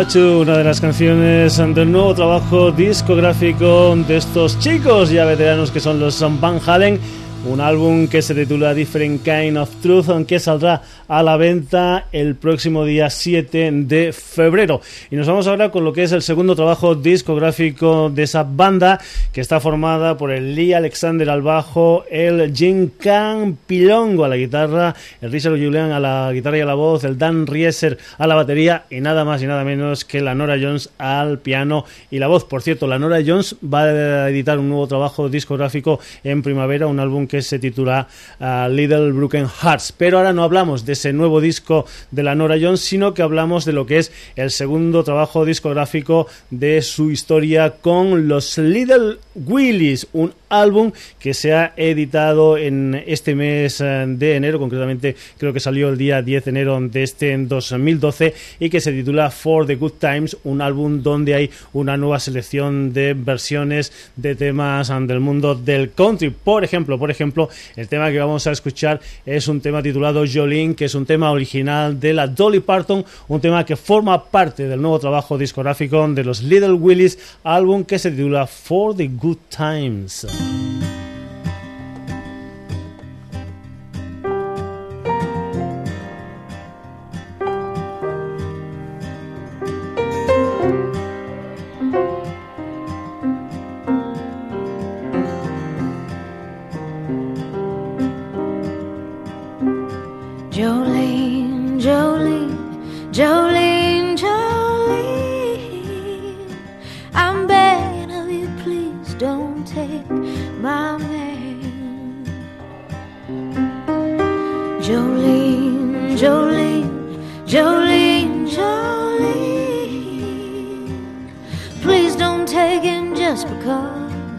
Una 0.00 0.56
de 0.56 0.64
las 0.64 0.80
canciones 0.80 1.58
del 1.58 1.92
nuevo 1.92 2.14
trabajo 2.14 2.72
discográfico 2.72 3.94
de 3.94 4.16
estos 4.16 4.58
chicos 4.58 5.10
ya 5.10 5.26
veteranos 5.26 5.70
que 5.70 5.78
son 5.78 6.00
los 6.00 6.24
Van 6.40 6.58
Halen 6.66 6.98
un 7.46 7.60
álbum 7.60 8.06
que 8.06 8.20
se 8.20 8.34
titula 8.34 8.74
Different 8.74 9.22
Kind 9.22 9.56
of 9.56 9.70
Truth, 9.80 10.10
aunque 10.10 10.38
saldrá 10.38 10.82
a 11.08 11.22
la 11.22 11.36
venta 11.38 12.06
el 12.12 12.36
próximo 12.36 12.84
día 12.84 13.08
7 13.08 13.70
de 13.72 14.12
febrero. 14.12 14.82
Y 15.10 15.16
nos 15.16 15.26
vamos 15.26 15.46
ahora 15.46 15.70
con 15.70 15.84
lo 15.84 15.92
que 15.92 16.02
es 16.02 16.12
el 16.12 16.20
segundo 16.20 16.54
trabajo 16.54 16.94
discográfico 16.94 18.10
de 18.10 18.24
esa 18.24 18.44
banda, 18.44 19.00
que 19.32 19.40
está 19.40 19.58
formada 19.58 20.18
por 20.18 20.30
el 20.32 20.54
Lee 20.54 20.74
Alexander 20.74 21.30
al 21.30 21.40
bajo, 21.40 22.04
el 22.10 22.54
Jim 22.54 22.90
Kang 22.98 23.56
Pilongo 23.66 24.24
a 24.24 24.28
la 24.28 24.36
guitarra, 24.36 24.94
el 25.22 25.32
Richard 25.32 25.52
Julian 25.52 25.92
a 25.92 26.00
la 26.00 26.30
guitarra 26.32 26.58
y 26.58 26.60
a 26.60 26.66
la 26.66 26.74
voz, 26.74 27.04
el 27.04 27.16
Dan 27.16 27.46
Rieser 27.46 27.96
a 28.18 28.26
la 28.26 28.34
batería 28.34 28.84
y 28.90 29.00
nada 29.00 29.24
más 29.24 29.42
y 29.42 29.46
nada 29.46 29.64
menos 29.64 30.04
que 30.04 30.20
la 30.20 30.34
Nora 30.34 30.58
Jones 30.60 30.90
al 30.98 31.38
piano 31.38 31.86
y 32.10 32.18
la 32.18 32.26
voz. 32.26 32.44
Por 32.44 32.60
cierto, 32.60 32.86
la 32.86 32.98
Nora 32.98 33.20
Jones 33.26 33.56
va 33.62 33.84
a 33.84 34.28
editar 34.28 34.58
un 34.58 34.68
nuevo 34.68 34.86
trabajo 34.86 35.30
discográfico 35.30 36.00
en 36.22 36.42
primavera, 36.42 36.86
un 36.86 37.00
álbum 37.00 37.26
que 37.30 37.42
se 37.42 37.60
titula 37.60 38.08
uh, 38.40 38.68
Little 38.68 39.12
Broken 39.12 39.46
Hearts. 39.46 39.94
Pero 39.96 40.18
ahora 40.18 40.32
no 40.32 40.42
hablamos 40.42 40.84
de 40.84 40.94
ese 40.94 41.12
nuevo 41.12 41.40
disco 41.40 41.86
de 42.10 42.24
la 42.24 42.34
Nora 42.34 42.56
Jones, 42.60 42.80
sino 42.80 43.14
que 43.14 43.22
hablamos 43.22 43.64
de 43.64 43.72
lo 43.72 43.86
que 43.86 43.98
es 43.98 44.12
el 44.34 44.50
segundo 44.50 45.04
trabajo 45.04 45.44
discográfico 45.44 46.26
de 46.50 46.82
su 46.82 47.12
historia 47.12 47.74
con 47.80 48.26
los 48.26 48.58
Little 48.58 49.18
Willies, 49.36 50.08
un 50.12 50.32
álbum 50.48 50.90
que 51.20 51.32
se 51.32 51.54
ha 51.54 51.72
editado 51.76 52.58
en 52.58 53.00
este 53.06 53.36
mes 53.36 53.80
uh, 53.80 53.84
de 54.06 54.34
enero, 54.34 54.58
concretamente 54.58 55.14
creo 55.38 55.52
que 55.52 55.60
salió 55.60 55.88
el 55.88 55.96
día 55.96 56.22
10 56.22 56.44
de 56.44 56.50
enero 56.50 56.80
de 56.80 57.04
este 57.04 57.36
2012 57.38 58.34
y 58.58 58.68
que 58.68 58.80
se 58.80 58.90
titula 58.90 59.30
For 59.30 59.66
the 59.66 59.76
Good 59.76 59.92
Times, 60.00 60.36
un 60.42 60.60
álbum 60.60 61.00
donde 61.00 61.34
hay 61.34 61.50
una 61.72 61.96
nueva 61.96 62.18
selección 62.18 62.92
de 62.92 63.14
versiones 63.14 63.92
de 64.16 64.34
temas 64.34 64.90
uh, 64.90 65.06
del 65.06 65.20
mundo 65.20 65.54
del 65.54 65.92
country. 65.92 66.30
Por 66.30 66.64
ejemplo, 66.64 66.98
por 66.98 67.10
ejemplo, 67.10 67.19
el 67.76 67.88
tema 67.88 68.10
que 68.10 68.18
vamos 68.18 68.46
a 68.46 68.52
escuchar 68.52 69.00
es 69.26 69.48
un 69.48 69.60
tema 69.60 69.82
titulado 69.82 70.24
Jolene, 70.26 70.74
que 70.74 70.86
es 70.86 70.94
un 70.94 71.06
tema 71.06 71.30
original 71.30 71.98
de 72.00 72.14
la 72.14 72.26
Dolly 72.26 72.60
Parton, 72.60 73.04
un 73.28 73.40
tema 73.40 73.64
que 73.64 73.76
forma 73.76 74.24
parte 74.24 74.66
del 74.66 74.80
nuevo 74.80 74.98
trabajo 74.98 75.36
discográfico 75.36 76.06
de 76.08 76.24
los 76.24 76.42
Little 76.42 76.72
Willis, 76.72 77.18
álbum 77.44 77.84
que 77.84 77.98
se 77.98 78.10
titula 78.10 78.46
For 78.46 78.96
the 78.96 79.08
Good 79.08 79.38
Times. 79.50 80.26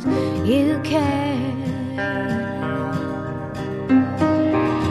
cause 0.03 0.47
you 0.47 0.79
care. 0.83 1.55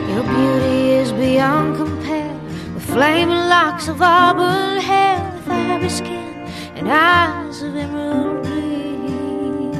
Your 0.08 0.22
beauty 0.22 0.90
is 0.92 1.12
beyond 1.12 1.76
compare. 1.76 2.38
The 2.74 2.80
flaming 2.80 3.48
locks 3.48 3.88
of 3.88 4.02
auburn 4.02 4.80
hair, 4.80 5.18
the 5.36 5.42
fiery 5.42 5.88
skin, 5.88 6.46
and 6.76 6.88
eyes 6.88 7.62
of 7.62 7.76
emerald 7.76 8.44
green. 8.46 9.72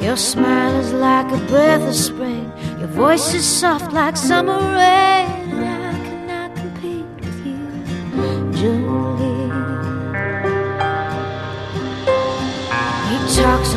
Your 0.00 0.16
smile 0.16 0.80
is 0.80 0.92
like 0.92 1.32
a 1.32 1.46
breath 1.46 1.82
of 1.88 1.94
spring. 1.94 2.52
Your 2.78 2.88
voice 2.88 3.34
is 3.34 3.44
soft 3.44 3.92
like 3.92 4.16
summer 4.16 4.58
rain. 4.58 5.35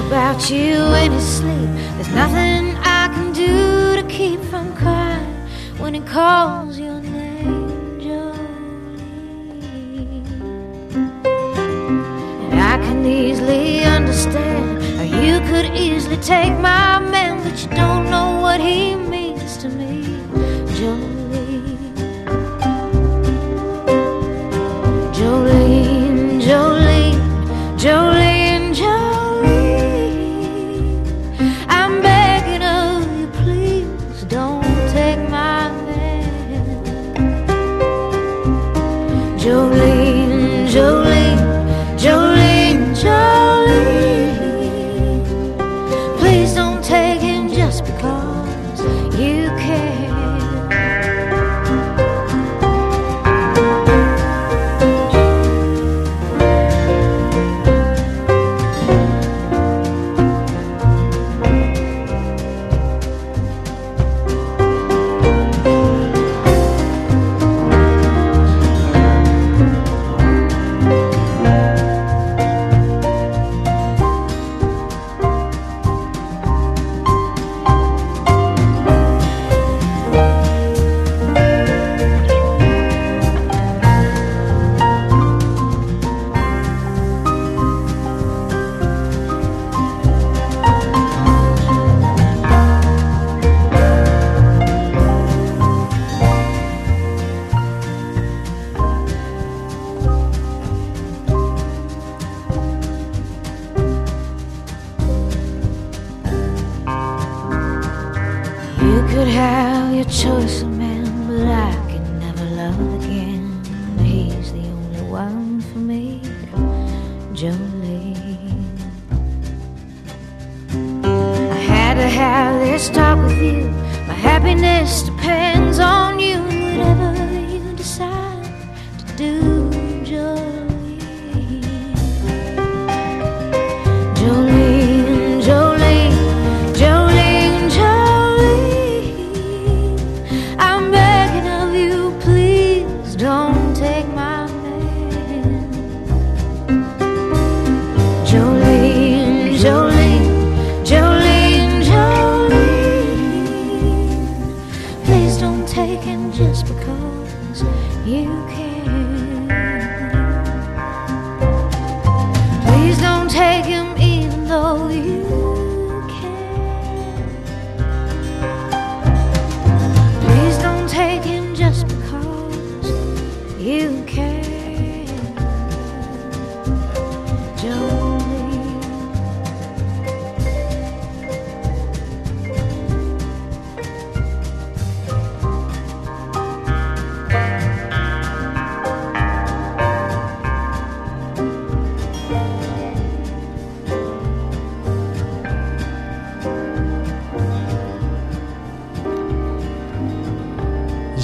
about 0.10 0.50
you 0.50 0.74
in 0.96 1.12
his 1.12 1.38
sleep. 1.38 1.70
There's 1.96 2.10
nothing 2.10 2.76
I 2.78 3.12
can 3.14 3.32
do 3.32 3.96
to 4.02 4.08
keep 4.10 4.40
from 4.46 4.76
crying 4.76 5.48
when 5.78 5.94
he 5.94 6.02
calls 6.02 6.80
your 6.80 7.00
name, 7.00 8.00
Jolene. 8.02 8.40
And 12.52 12.60
I 12.60 12.78
can 12.78 13.06
easily 13.06 13.84
understand, 13.84 14.80
or 15.00 15.06
you 15.06 15.42
could 15.42 15.78
easily 15.78 16.18
take 16.18 16.54
my 16.58 16.98
man, 16.98 17.44
but 17.44 17.62
you 17.62 17.70
don't 17.78 18.10
know 18.10 18.42
what 18.42 18.60
he 18.60 18.96
means. 18.96 19.29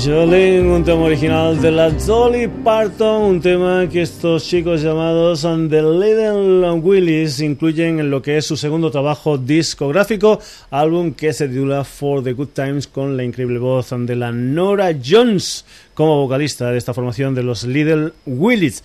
Jolene, 0.05 0.69
un 0.69 0.83
tema 0.83 1.01
original 1.05 1.59
de 1.59 1.71
la 1.71 1.89
Dolly 1.89 2.47
Parton, 2.47 3.23
un 3.23 3.41
tema 3.41 3.89
que 3.89 4.03
estos 4.03 4.47
chicos 4.47 4.83
llamados 4.83 5.41
The 5.41 5.81
Little 5.81 6.71
Willis 6.73 7.39
incluyen 7.39 7.99
en 7.99 8.11
lo 8.11 8.21
que 8.21 8.37
es 8.37 8.45
su 8.45 8.55
segundo 8.55 8.91
trabajo 8.91 9.39
discográfico, 9.39 10.39
álbum 10.69 11.11
que 11.13 11.33
se 11.33 11.47
titula 11.47 11.83
For 11.83 12.23
the 12.23 12.33
Good 12.33 12.49
Times 12.49 12.87
con 12.87 13.17
la 13.17 13.23
increíble 13.23 13.57
voz 13.57 13.89
de 13.97 14.15
la 14.15 14.31
Nora 14.31 14.95
Jones 15.03 15.65
como 15.95 16.21
vocalista 16.21 16.69
de 16.69 16.77
esta 16.77 16.93
formación 16.93 17.33
de 17.33 17.41
los 17.41 17.63
Little 17.63 18.11
Willis. 18.27 18.83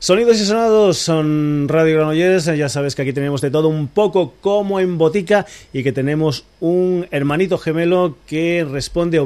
Sonidos 0.00 0.40
y 0.40 0.44
sonados 0.44 0.96
son 0.96 1.66
Radio 1.66 1.96
Granollers, 1.96 2.44
ya 2.44 2.68
sabes 2.68 2.94
que 2.94 3.02
aquí 3.02 3.12
tenemos 3.12 3.40
de 3.40 3.50
todo 3.50 3.66
un 3.66 3.88
poco 3.88 4.34
como 4.40 4.78
en 4.78 4.96
botica 4.96 5.44
y 5.72 5.82
que 5.82 5.90
tenemos 5.90 6.44
un 6.60 7.08
hermanito 7.10 7.58
gemelo 7.58 8.14
que 8.24 8.64
responde 8.70 9.18
a 9.18 9.22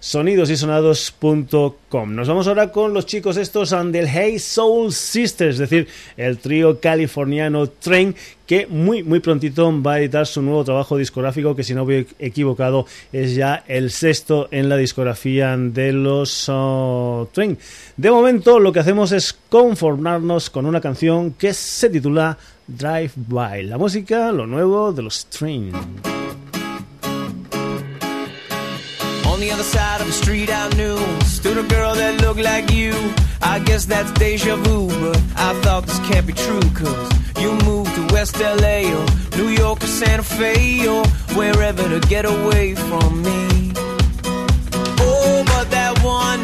www.sonidosysonados.com. 0.00 2.14
Nos 2.14 2.26
vamos 2.26 2.48
ahora 2.48 2.72
con 2.72 2.94
los 2.94 3.04
chicos 3.06 3.36
estos 3.36 3.72
and 3.72 3.92
the 3.92 4.06
Hey 4.06 4.38
Soul 4.38 4.92
Sisters, 4.92 5.54
es 5.54 5.58
decir, 5.58 5.88
el 6.16 6.38
trío 6.38 6.80
californiano 6.80 7.68
Train 7.68 8.14
que 8.46 8.66
muy 8.66 9.02
muy 9.04 9.20
prontito 9.20 9.70
va 9.80 9.94
a 9.94 10.00
editar 10.00 10.26
su 10.26 10.42
nuevo 10.42 10.64
trabajo 10.64 10.96
discográfico 10.96 11.54
que 11.54 11.62
si 11.62 11.72
no 11.72 11.84
voy 11.84 12.04
equivocado 12.18 12.84
es 13.12 13.36
ya 13.36 13.62
el 13.68 13.92
sexto 13.92 14.48
en 14.50 14.68
la 14.68 14.76
discografía 14.76 15.56
de 15.56 15.92
los 15.92 16.48
uh, 16.48 17.28
Train. 17.32 17.56
De 17.96 18.10
momento 18.10 18.58
lo 18.58 18.72
que 18.72 18.80
hacemos 18.80 19.12
es 19.12 19.38
conformarnos 19.48 20.50
con 20.50 20.66
una 20.66 20.80
canción 20.80 21.34
que 21.34 21.54
se 21.54 21.90
titula 21.90 22.36
Drive 22.66 23.12
By, 23.14 23.62
la 23.64 23.78
música, 23.78 24.32
lo 24.32 24.46
nuevo 24.46 24.92
de 24.92 25.02
los 25.02 25.26
Train. 25.26 25.70
On 29.40 29.46
the 29.46 29.52
other 29.52 29.62
side 29.62 30.02
of 30.02 30.06
the 30.06 30.12
street 30.12 30.50
I 30.50 30.68
knew. 30.76 30.98
Stood 31.20 31.56
a 31.56 31.62
girl 31.62 31.94
that 31.94 32.20
looked 32.20 32.40
like 32.40 32.70
you. 32.72 32.92
I 33.40 33.58
guess 33.58 33.86
that's 33.86 34.12
deja 34.12 34.54
vu 34.56 34.88
But 35.00 35.16
I 35.34 35.58
thought 35.62 35.86
this 35.86 35.98
can't 36.00 36.26
be 36.26 36.34
true 36.34 36.60
Cause 36.74 37.10
you 37.40 37.52
moved 37.64 37.94
to 37.94 38.06
West 38.12 38.38
LA 38.38 38.92
Or 38.92 39.06
New 39.38 39.48
York 39.48 39.82
or 39.82 39.86
Santa 39.86 40.24
Fe 40.24 40.86
Or 40.86 41.06
wherever 41.38 41.88
to 41.88 42.00
get 42.06 42.26
away 42.26 42.74
from 42.74 43.22
me. 43.22 43.72
Oh, 45.08 45.42
but 45.46 45.70
that 45.70 45.98
one 46.04 46.42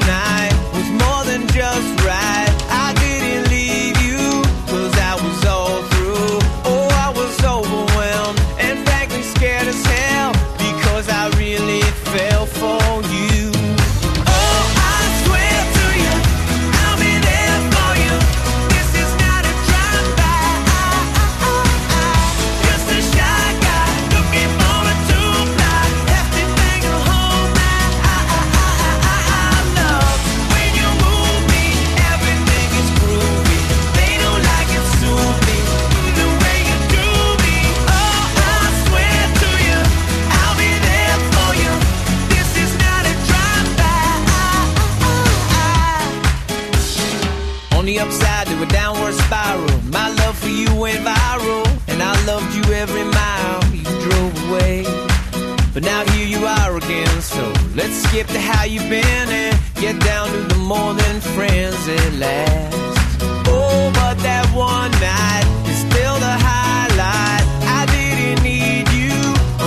let's 57.87 58.09
skip 58.09 58.27
to 58.27 58.41
how 58.41 58.65
you've 58.65 58.89
been 58.91 59.29
and 59.29 59.57
get 59.77 59.97
down 60.01 60.27
to 60.29 60.41
the 60.53 60.59
than 61.01 61.21
friends 61.21 61.81
at 61.89 62.13
last. 62.15 63.23
Oh, 63.47 63.91
but 63.95 64.17
that 64.27 64.47
one 64.53 64.91
night 65.15 65.47
is 65.71 65.79
still 65.87 66.17
the 66.27 66.35
highlight. 66.51 67.45
I 67.79 67.83
didn't 67.95 68.43
need 68.43 68.87
you 68.91 69.15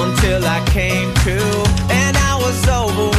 until 0.03 0.41
I 0.43 0.59
came 0.77 1.09
to, 1.27 1.39
and 2.01 2.17
I 2.17 2.35
was 2.43 2.57
overwhelmed 2.67 3.18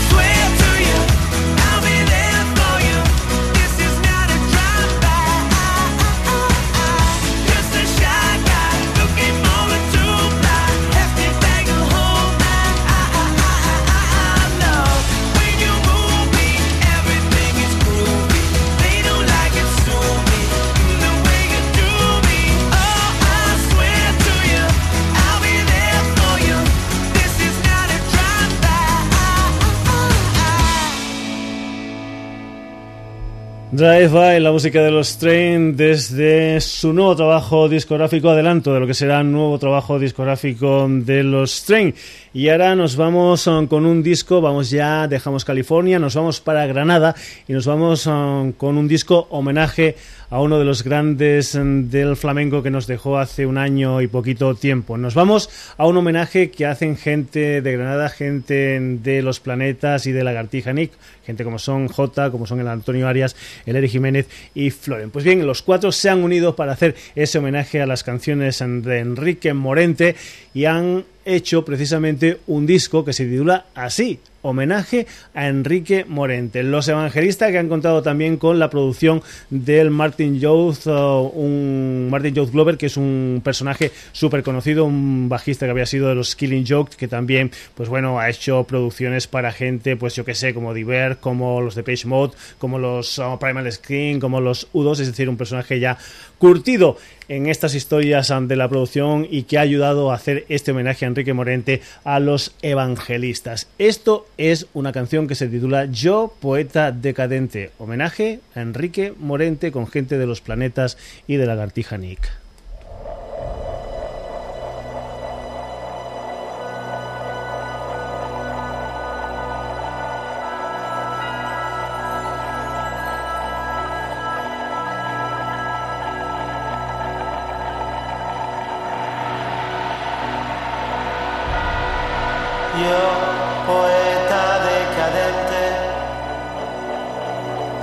Drive-By, 33.81 34.39
la 34.41 34.51
música 34.51 34.83
de 34.83 34.91
los 34.91 35.17
Train 35.17 35.75
desde 35.75 36.61
su 36.61 36.93
nuevo 36.93 37.15
trabajo 37.15 37.67
discográfico, 37.67 38.29
adelanto 38.29 38.75
de 38.75 38.79
lo 38.79 38.85
que 38.85 38.93
será 38.93 39.23
nuevo 39.23 39.57
trabajo 39.57 39.97
discográfico 39.97 40.87
de 40.87 41.23
los 41.23 41.63
Train. 41.63 41.95
Y 42.31 42.49
ahora 42.49 42.75
nos 42.75 42.95
vamos 42.95 43.47
um, 43.47 43.65
con 43.65 43.87
un 43.87 44.03
disco, 44.03 44.39
vamos 44.39 44.69
ya, 44.69 45.07
dejamos 45.07 45.43
California, 45.45 45.97
nos 45.97 46.13
vamos 46.13 46.39
para 46.41 46.67
Granada 46.67 47.15
y 47.47 47.53
nos 47.53 47.65
vamos 47.65 48.05
um, 48.05 48.51
con 48.51 48.77
un 48.77 48.87
disco 48.87 49.25
homenaje 49.31 49.95
a 49.95 50.20
uno 50.39 50.59
de 50.59 50.65
los 50.65 50.83
grandes 50.83 51.55
mm, 51.55 51.89
del 51.89 52.15
flamenco 52.15 52.63
que 52.63 52.71
nos 52.71 52.87
dejó 52.87 53.19
hace 53.19 53.45
un 53.45 53.57
año 53.57 54.01
y 54.01 54.07
poquito 54.07 54.55
tiempo. 54.55 54.97
Nos 54.97 55.13
vamos 55.13 55.49
a 55.77 55.85
un 55.85 55.97
homenaje 55.97 56.51
que 56.51 56.65
hacen 56.65 56.95
gente 56.95 57.61
de 57.61 57.71
Granada, 57.73 58.07
gente 58.07 58.79
de 58.79 59.21
los 59.21 59.41
planetas 59.41 60.07
y 60.07 60.13
de 60.13 60.23
Lagartija 60.23 60.71
Nick, 60.71 60.93
gente 61.25 61.43
como 61.43 61.59
son 61.59 61.89
J, 61.89 62.31
como 62.31 62.47
son 62.47 62.61
el 62.61 62.67
Antonio 62.69 63.07
Arias, 63.07 63.35
el 63.65 63.75
Eric 63.75 63.91
Jiménez 63.91 64.27
y 64.55 64.69
Floren. 64.69 65.11
Pues 65.11 65.25
bien, 65.25 65.45
los 65.45 65.61
cuatro 65.61 65.91
se 65.91 66.09
han 66.09 66.23
unido 66.23 66.55
para 66.55 66.71
hacer 66.71 66.95
ese 67.15 67.39
homenaje 67.39 67.81
a 67.81 67.85
las 67.85 68.03
canciones 68.03 68.59
de 68.59 68.99
Enrique 68.99 69.53
Morente 69.53 70.15
y 70.53 70.65
han 70.65 71.03
hecho 71.25 71.65
precisamente 71.65 72.39
un 72.47 72.65
disco 72.65 73.03
que 73.03 73.13
se 73.13 73.25
titula 73.25 73.65
así, 73.75 74.19
homenaje 74.41 75.07
a 75.33 75.47
Enrique 75.47 76.05
Morente. 76.07 76.63
Los 76.63 76.87
evangelistas 76.87 77.51
que 77.51 77.57
han 77.57 77.69
contado 77.69 78.01
también 78.01 78.37
con 78.37 78.59
la 78.59 78.69
producción 78.69 79.21
del 79.49 79.89
Martin 79.89 80.39
Youth, 80.39 80.87
uh, 80.87 81.31
un 81.33 82.09
Martin 82.09 82.33
Youth 82.33 82.51
Glover, 82.51 82.77
que 82.77 82.87
es 82.87 82.97
un 82.97 83.41
personaje 83.43 83.91
súper 84.11 84.43
conocido, 84.43 84.85
un 84.85 85.29
bajista 85.29 85.65
que 85.65 85.71
había 85.71 85.85
sido 85.85 86.09
de 86.09 86.15
los 86.15 86.35
Killing 86.35 86.65
Joke, 86.67 86.95
que 86.95 87.07
también, 87.07 87.51
pues 87.75 87.89
bueno, 87.89 88.19
ha 88.19 88.29
hecho 88.29 88.63
producciones 88.63 89.27
para 89.27 89.51
gente, 89.51 89.95
pues 89.95 90.15
yo 90.15 90.25
que 90.25 90.35
sé, 90.35 90.53
como 90.53 90.73
Diver, 90.73 91.17
como 91.17 91.61
los 91.61 91.75
de 91.75 91.83
Page 91.83 92.07
Mode, 92.07 92.33
como 92.57 92.79
los 92.79 93.17
uh, 93.19 93.37
Primal 93.39 93.71
Screen, 93.71 94.19
como 94.19 94.41
los 94.41 94.71
U2, 94.73 94.99
es 94.99 95.07
decir, 95.07 95.29
un 95.29 95.37
personaje 95.37 95.79
ya 95.79 95.97
curtido 96.41 96.97
en 97.27 97.45
estas 97.45 97.75
historias 97.75 98.33
de 98.47 98.55
la 98.55 98.67
producción 98.67 99.27
y 99.29 99.43
que 99.43 99.59
ha 99.59 99.61
ayudado 99.61 100.11
a 100.11 100.15
hacer 100.15 100.43
este 100.49 100.71
homenaje 100.71 101.05
a 101.05 101.07
Enrique 101.07 101.35
Morente 101.35 101.83
a 102.03 102.19
los 102.19 102.55
evangelistas. 102.63 103.67
Esto 103.77 104.25
es 104.39 104.65
una 104.73 104.91
canción 104.91 105.27
que 105.27 105.35
se 105.35 105.47
titula 105.47 105.85
Yo, 105.85 106.33
poeta 106.41 106.91
decadente, 106.91 107.69
homenaje 107.77 108.39
a 108.55 108.61
Enrique 108.61 109.13
Morente 109.19 109.71
con 109.71 109.85
gente 109.85 110.17
de 110.17 110.25
los 110.25 110.41
planetas 110.41 110.97
y 111.27 111.35
de 111.35 111.45
la 111.45 111.53
Gartija 111.53 111.99
Nick. 111.99 112.40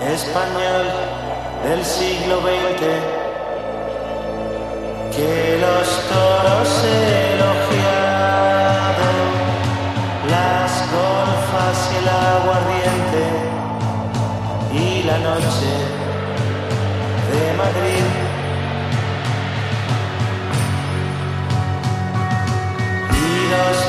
español 0.02 0.86
del 1.64 1.84
siglo 1.84 2.40
XX 2.40 3.18
que 5.14 5.58
los 5.60 5.88
toros 6.08 6.84
elogiado, 7.34 7.48
las 10.30 10.70
golfas 10.92 11.76
y 11.92 11.96
el 11.96 12.08
aguardiente 12.08 13.24
y 14.72 15.02
la 15.02 15.18
noche 15.18 15.72
de 17.32 17.42
Madrid. 17.56 18.06
Y 23.10 23.50
los 23.50 23.87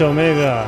Omega. 0.00 0.66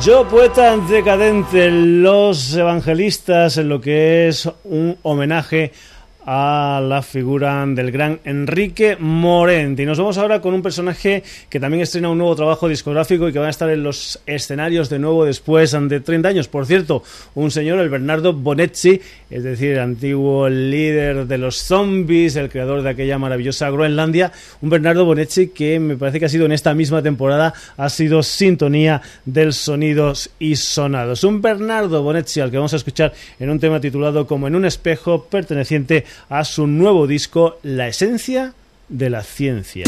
Yo, 0.00 0.26
poeta 0.28 0.76
decadente, 0.76 1.70
los 1.70 2.54
evangelistas, 2.54 3.56
en 3.56 3.68
lo 3.68 3.80
que 3.80 4.28
es 4.28 4.48
un 4.64 4.96
homenaje 5.02 5.72
a 5.72 5.97
la 6.28 7.00
figura 7.02 7.64
del 7.66 7.90
gran 7.90 8.20
Enrique 8.24 8.96
Morente. 8.98 9.82
Y 9.82 9.86
nos 9.86 9.98
vamos 9.98 10.18
ahora 10.18 10.42
con 10.42 10.52
un 10.52 10.60
personaje 10.60 11.22
que 11.48 11.58
también 11.58 11.82
estrena 11.82 12.10
un 12.10 12.18
nuevo 12.18 12.36
trabajo 12.36 12.68
discográfico 12.68 13.28
y 13.28 13.32
que 13.32 13.38
va 13.38 13.46
a 13.46 13.50
estar 13.50 13.70
en 13.70 13.82
los 13.82 14.20
escenarios 14.26 14.90
de 14.90 14.98
nuevo 14.98 15.24
después 15.24 15.72
de 15.72 16.00
30 16.00 16.28
años. 16.28 16.48
Por 16.48 16.66
cierto, 16.66 17.02
un 17.34 17.50
señor, 17.50 17.78
el 17.78 17.88
Bernardo 17.88 18.34
Bonetti, 18.34 19.00
es 19.30 19.42
decir, 19.42 19.72
el 19.72 19.78
antiguo 19.78 20.50
líder 20.50 21.26
de 21.26 21.38
los 21.38 21.56
zombies, 21.56 22.36
el 22.36 22.50
creador 22.50 22.82
de 22.82 22.90
aquella 22.90 23.18
maravillosa 23.18 23.70
Groenlandia, 23.70 24.30
un 24.60 24.68
Bernardo 24.68 25.06
Bonetti 25.06 25.48
que 25.48 25.80
me 25.80 25.96
parece 25.96 26.20
que 26.20 26.26
ha 26.26 26.30
sido 26.30 26.44
en 26.44 26.52
esta 26.52 26.74
misma 26.74 27.02
temporada, 27.02 27.54
ha 27.76 27.88
sido 27.88 28.22
sintonía 28.22 29.00
del 29.24 29.54
sonidos 29.54 30.30
y 30.38 30.56
sonados. 30.56 31.24
Un 31.24 31.40
Bernardo 31.40 32.02
Bonetti 32.02 32.40
al 32.40 32.50
que 32.50 32.58
vamos 32.58 32.74
a 32.74 32.76
escuchar 32.76 33.14
en 33.40 33.48
un 33.48 33.58
tema 33.58 33.80
titulado 33.80 34.26
Como 34.26 34.46
en 34.46 34.54
un 34.54 34.66
espejo, 34.66 35.24
perteneciente 35.24 36.04
a 36.28 36.44
su 36.44 36.66
nuevo 36.66 37.06
disco 37.06 37.58
La 37.62 37.88
esencia 37.88 38.54
de 38.88 39.10
la 39.10 39.22
ciencia. 39.22 39.84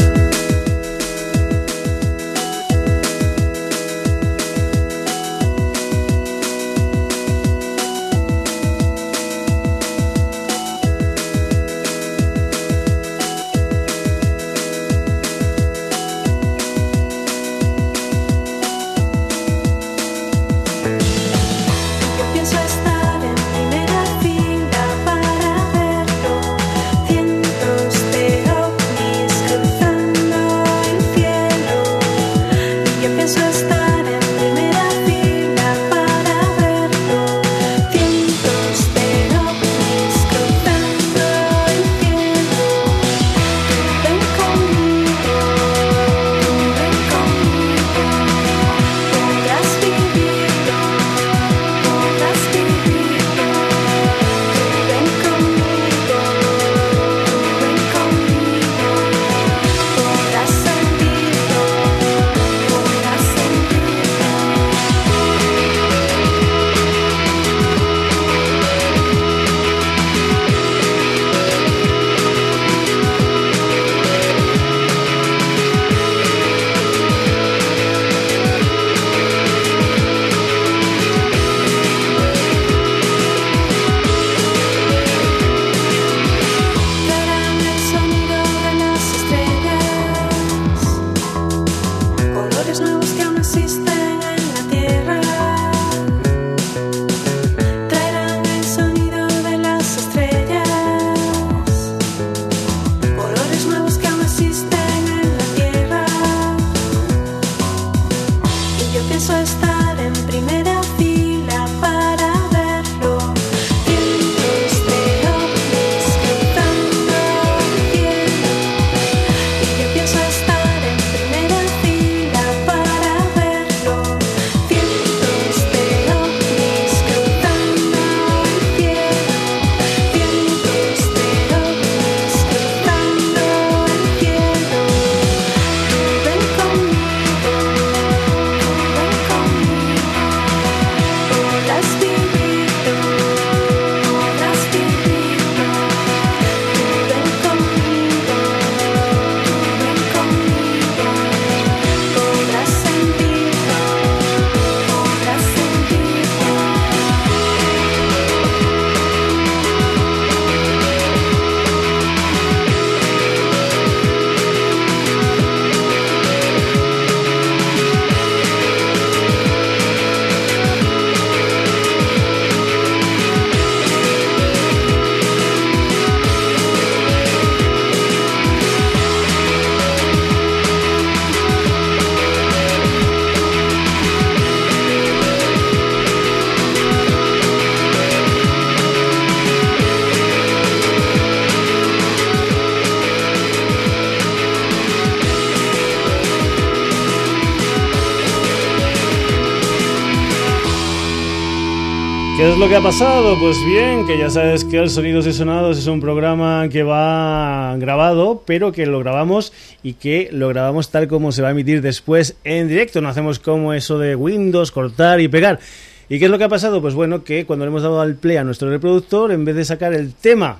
Lo 202.61 202.69
que 202.69 202.75
ha 202.75 202.81
pasado? 202.81 203.39
Pues 203.39 203.57
bien, 203.65 204.05
que 204.05 204.19
ya 204.19 204.29
sabes 204.29 204.63
que 204.63 204.77
el 204.77 204.91
Sonidos 204.91 205.25
y 205.25 205.33
Sonados 205.33 205.79
es 205.79 205.87
un 205.87 205.99
programa 205.99 206.69
que 206.69 206.83
va 206.83 207.75
grabado, 207.77 208.43
pero 208.45 208.71
que 208.71 208.85
lo 208.85 208.99
grabamos 208.99 209.51
y 209.81 209.93
que 209.93 210.29
lo 210.31 210.47
grabamos 210.49 210.91
tal 210.91 211.07
como 211.07 211.31
se 211.31 211.41
va 211.41 211.47
a 211.47 211.51
emitir 211.51 211.81
después 211.81 212.35
en 212.43 212.67
directo. 212.67 213.01
No 213.01 213.09
hacemos 213.09 213.39
como 213.39 213.73
eso 213.73 213.97
de 213.97 214.15
Windows, 214.15 214.71
cortar 214.71 215.19
y 215.21 215.27
pegar. 215.27 215.59
¿Y 216.07 216.19
qué 216.19 216.25
es 216.25 216.31
lo 216.31 216.37
que 216.37 216.43
ha 216.43 216.49
pasado? 216.49 216.81
Pues 216.81 216.93
bueno, 216.93 217.23
que 217.23 217.47
cuando 217.47 217.65
le 217.65 217.69
hemos 217.69 217.81
dado 217.81 217.99
al 217.99 218.13
play 218.13 218.37
a 218.37 218.43
nuestro 218.43 218.69
reproductor, 218.69 219.31
en 219.31 219.43
vez 219.43 219.55
de 219.55 219.65
sacar 219.65 219.95
el 219.95 220.13
tema 220.13 220.59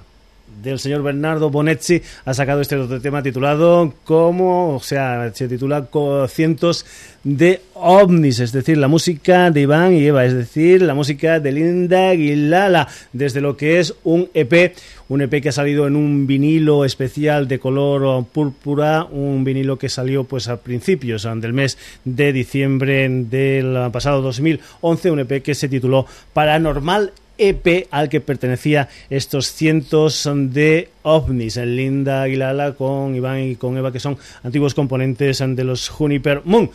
del 0.62 0.80
señor 0.80 1.04
Bernardo 1.04 1.50
Bonetti 1.50 2.02
ha 2.26 2.34
sacado 2.34 2.62
este 2.62 2.76
otro 2.76 3.02
tema 3.02 3.24
titulado 3.24 3.94
como, 4.04 4.76
o 4.76 4.80
sea, 4.80 5.32
se 5.34 5.48
titula 5.48 5.88
Cientos 6.28 6.86
de 7.24 7.62
ovnis, 7.76 8.40
es 8.40 8.52
decir, 8.52 8.78
la 8.78 8.88
música 8.88 9.52
de 9.52 9.62
Iván 9.62 9.94
y 9.94 10.06
Eva, 10.06 10.26
es 10.26 10.34
decir, 10.34 10.82
la 10.82 10.94
música 10.94 11.40
de 11.40 11.52
Linda 11.52 12.10
Aguilala, 12.10 12.88
desde 13.14 13.42
lo 13.42 13.58
que 13.58 13.80
es 13.80 13.94
un 14.04 14.30
EP, 14.34 14.76
un 15.10 15.22
EP 15.22 15.42
que 15.42 15.50
ha 15.50 15.52
salido 15.52 15.88
en 15.88 15.96
un 15.96 16.26
vinilo 16.26 16.86
especial 16.86 17.48
de 17.48 17.60
color 17.60 18.26
púrpura, 18.26 19.04
un 19.04 19.44
vinilo 19.44 19.78
que 19.78 19.90
salió 19.90 20.24
pues 20.24 20.48
a 20.48 20.58
principios 20.58 21.28
del 21.36 21.54
mes 21.54 21.78
de 22.06 22.34
diciembre 22.34 23.08
del 23.10 23.90
pasado 23.92 24.22
2011, 24.22 25.12
un 25.12 25.20
EP 25.20 25.44
que 25.44 25.54
se 25.54 25.70
tituló 25.70 26.06
Paranormal 26.34 27.12
EP 27.38 27.88
al 27.92 28.10
que 28.10 28.22
pertenecía 28.22 28.90
estos 29.10 29.52
cientos 29.52 30.30
de 30.34 30.90
ovnis, 31.04 31.58
Linda 31.58 32.24
Aguilala 32.24 32.74
con 32.74 33.16
Iván 33.16 33.40
y 33.42 33.56
con 33.56 33.78
Eva, 33.78 33.92
que 33.92 34.00
son 34.00 34.18
antiguos 34.44 34.74
componentes 34.74 35.40
de 35.40 35.64
los 35.64 35.90
Juniper 35.90 36.42
Moon. 36.46 36.70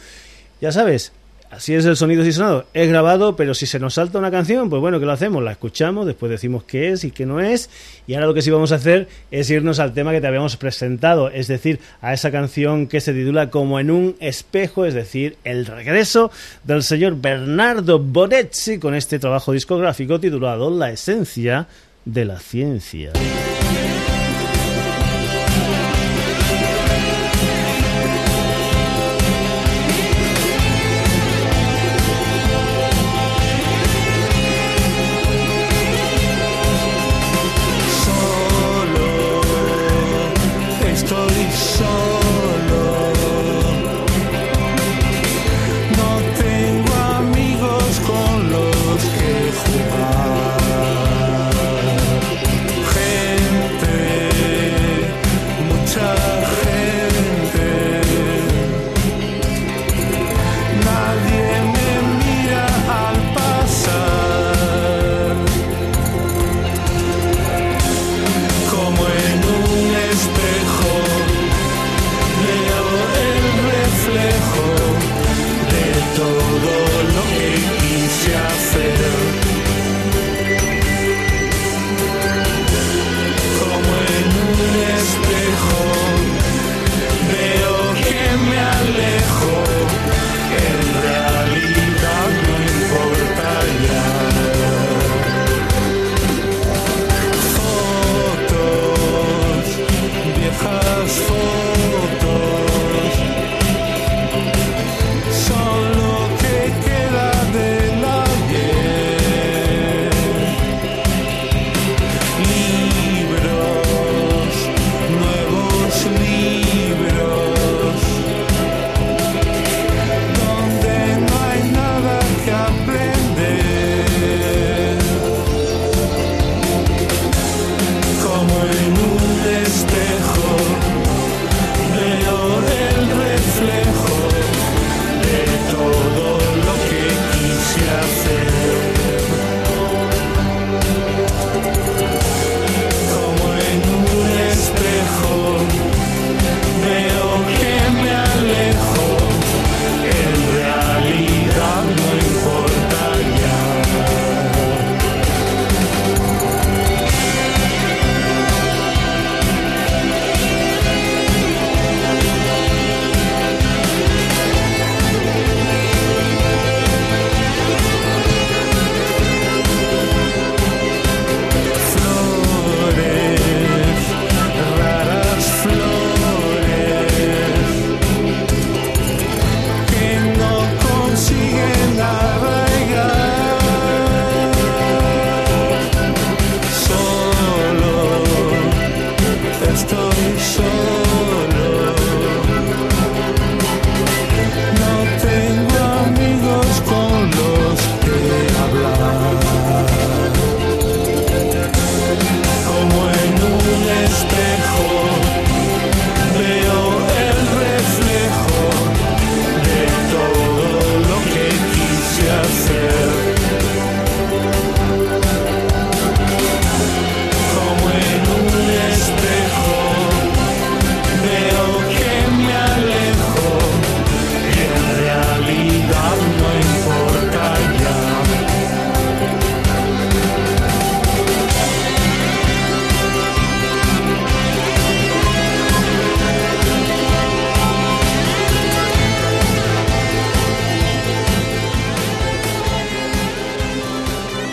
ya 0.60 0.72
sabes, 0.72 1.12
Así 1.50 1.74
es 1.74 1.84
el 1.84 1.96
sonido 1.96 2.26
y 2.26 2.32
sonado. 2.32 2.66
Es 2.74 2.88
grabado, 2.88 3.36
pero 3.36 3.54
si 3.54 3.66
se 3.66 3.78
nos 3.78 3.94
salta 3.94 4.18
una 4.18 4.30
canción, 4.30 4.68
pues 4.68 4.80
bueno, 4.80 4.98
¿qué 4.98 5.06
lo 5.06 5.12
hacemos? 5.12 5.42
La 5.42 5.52
escuchamos, 5.52 6.04
después 6.06 6.30
decimos 6.30 6.64
qué 6.64 6.90
es 6.90 7.04
y 7.04 7.12
qué 7.12 7.24
no 7.24 7.40
es. 7.40 7.70
Y 8.06 8.14
ahora 8.14 8.26
lo 8.26 8.34
que 8.34 8.42
sí 8.42 8.50
vamos 8.50 8.72
a 8.72 8.76
hacer 8.76 9.08
es 9.30 9.48
irnos 9.50 9.78
al 9.78 9.94
tema 9.94 10.12
que 10.12 10.20
te 10.20 10.26
habíamos 10.26 10.56
presentado, 10.56 11.30
es 11.30 11.46
decir, 11.46 11.80
a 12.00 12.12
esa 12.12 12.30
canción 12.30 12.88
que 12.88 13.00
se 13.00 13.12
titula 13.12 13.50
Como 13.50 13.78
en 13.78 13.90
un 13.90 14.16
espejo, 14.20 14.84
es 14.84 14.94
decir, 14.94 15.36
el 15.44 15.66
regreso 15.66 16.30
del 16.64 16.82
señor 16.82 17.20
Bernardo 17.20 17.98
Bonetti 17.98 18.78
con 18.78 18.94
este 18.94 19.18
trabajo 19.18 19.52
discográfico 19.52 20.18
titulado 20.18 20.70
La 20.76 20.90
esencia 20.90 21.68
de 22.04 22.24
la 22.24 22.38
ciencia. 22.40 23.12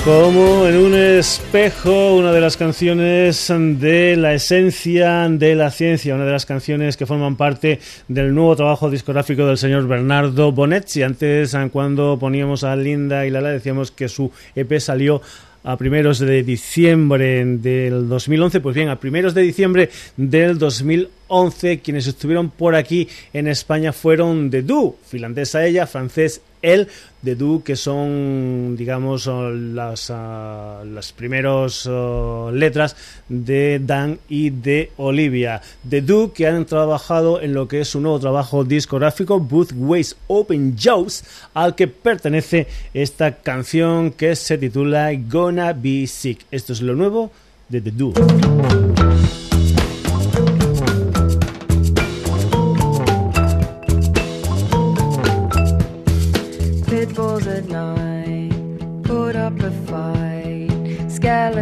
Como 0.06 0.68
en 0.68 0.76
un 0.76 0.96
espejo, 0.96 2.18
una 2.18 2.34
de 2.34 2.42
las 2.42 2.58
canciones 2.58 3.48
de 3.48 4.18
la 4.18 4.34
esencia 4.34 5.30
de 5.30 5.56
la 5.56 5.72
ciencia, 5.72 6.14
una 6.14 6.26
de 6.26 6.34
las 6.34 6.46
canciones 6.46 6.98
que 6.98 7.06
forman 7.06 7.38
parte 7.38 7.80
del 8.10 8.36
nuevo 8.36 8.54
trabajo 8.58 8.90
discográfico 8.90 9.46
del 9.46 9.58
señor 9.58 9.88
Bernardo 9.88 10.52
Bonetti. 10.52 11.04
Antes, 11.04 11.56
cuando 11.72 12.20
poníamos 12.20 12.66
a 12.66 12.76
Linda 12.76 13.26
y 13.26 13.30
Lala, 13.30 13.52
decíamos 13.52 13.92
que 13.92 14.10
su 14.10 14.30
EP 14.56 14.78
salió 14.82 15.22
a 15.64 15.78
primeros 15.78 16.20
de 16.20 16.44
diciembre 16.44 17.46
del 17.46 18.10
2011. 18.10 18.60
Pues 18.60 18.76
bien, 18.76 18.90
a 18.90 19.00
primeros 19.00 19.34
de 19.34 19.42
diciembre 19.42 19.90
del 20.18 20.58
2011, 20.58 21.80
quienes 21.80 22.08
estuvieron 22.08 22.50
por 22.50 22.76
aquí 22.76 23.08
en 23.32 23.48
España 23.48 23.94
fueron 23.94 24.50
The 24.50 24.64
Do, 24.64 24.98
finlandesa 25.08 25.66
ella, 25.66 25.88
francés 25.88 26.42
él, 26.64 26.88
de 27.22 27.36
Du, 27.36 27.62
que 27.64 27.76
son, 27.76 28.76
digamos, 28.76 29.28
las, 29.28 30.10
uh, 30.10 30.84
las 30.86 31.14
primeras 31.14 31.86
uh, 31.86 32.50
letras 32.52 32.96
de 33.30 33.80
Dan 33.80 34.20
y 34.28 34.50
de 34.50 34.92
Olivia. 34.98 35.62
De 35.84 36.02
Du, 36.02 36.34
que 36.34 36.48
han 36.48 36.66
trabajado 36.66 37.40
en 37.40 37.54
lo 37.54 37.68
que 37.68 37.82
es 37.82 37.90
su 37.90 38.02
nuevo 38.02 38.20
trabajo 38.20 38.64
discográfico, 38.64 39.40
Both 39.40 39.74
Ways 39.76 40.16
Open 40.28 40.76
Jaws, 40.78 41.24
al 41.54 41.76
que 41.76 41.88
pertenece 41.88 42.68
esta 42.94 43.36
canción 43.36 44.12
que 44.12 44.36
se 44.36 44.58
titula 44.58 45.12
Gonna 45.14 45.74
Be 45.74 46.08
Sick. 46.08 46.46
Esto 46.50 46.74
es 46.74 46.82
lo 46.82 46.96
nuevo 46.96 47.32
de 47.70 47.82
The 47.82 47.92
Do. 47.92 49.03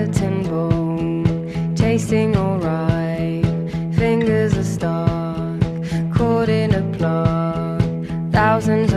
skeleton 0.01 0.43
bone, 0.43 1.75
tasting 1.75 2.35
alright. 2.35 3.45
Fingers 3.95 4.57
are 4.57 4.63
stuck, 4.63 6.13
caught 6.13 6.49
in 6.49 6.73
a 6.73 6.97
plug. 6.97 8.31
Thousand 8.31 8.90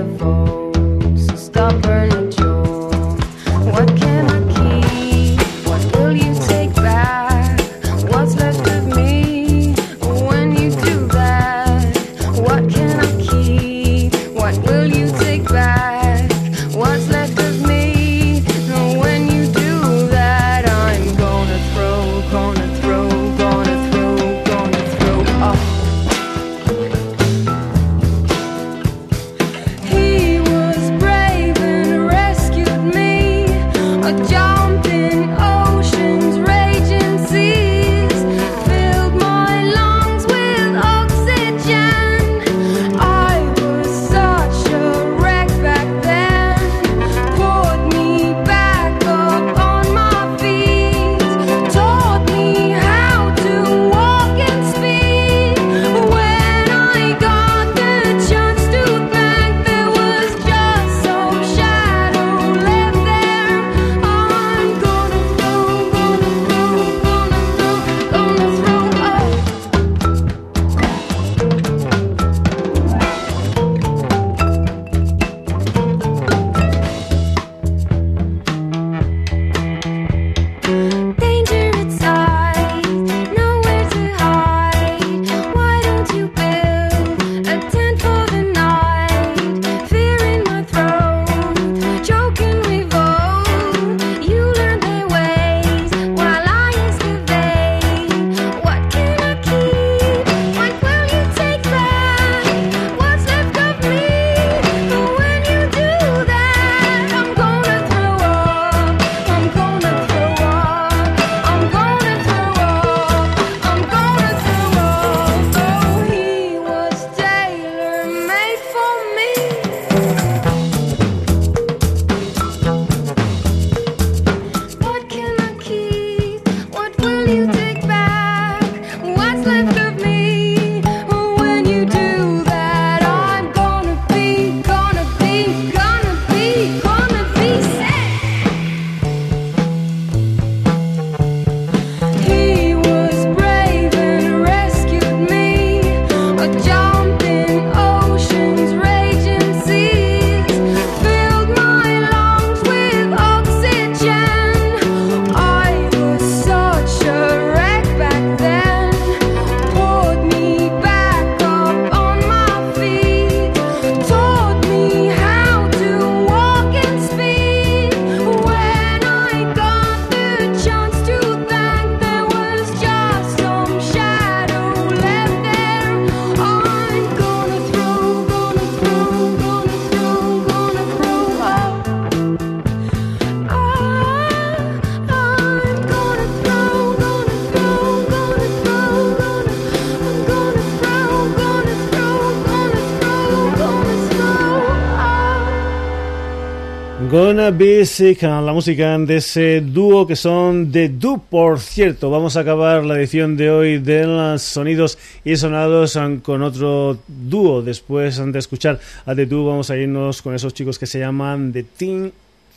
Sick, 197.45 198.23
la 198.23 198.55
música 198.55 198.97
de 198.97 199.17
ese 199.17 199.61
dúo 199.61 200.07
que 200.07 200.17
son 200.17 200.73
The 200.73 200.89
Do. 200.89 201.19
Por 201.19 201.61
cierto, 201.61 202.09
vamos 202.09 202.39
a 202.39 202.41
acabar 202.41 202.83
la 202.87 202.97
edición 202.97 203.37
de 203.37 203.51
hoy 203.51 203.79
de 203.79 204.07
los 204.07 204.41
sonidos 204.41 204.97
y 205.27 205.37
sonados 205.37 205.99
con 206.23 206.43
otro 206.43 206.97
dúo. 207.07 207.61
Después 207.61 208.17
de 208.33 208.39
escuchar 208.39 208.81
a 209.05 209.15
The 209.15 209.27
Do, 209.27 209.45
vamos 209.45 209.69
a 209.69 209.77
irnos 209.77 210.23
con 210.23 210.35
esos 210.35 210.55
chicos 210.55 210.79
que 210.79 210.87
se 210.87 210.99
llaman 210.99 211.53
The 211.53 211.65
Teen 211.65 212.13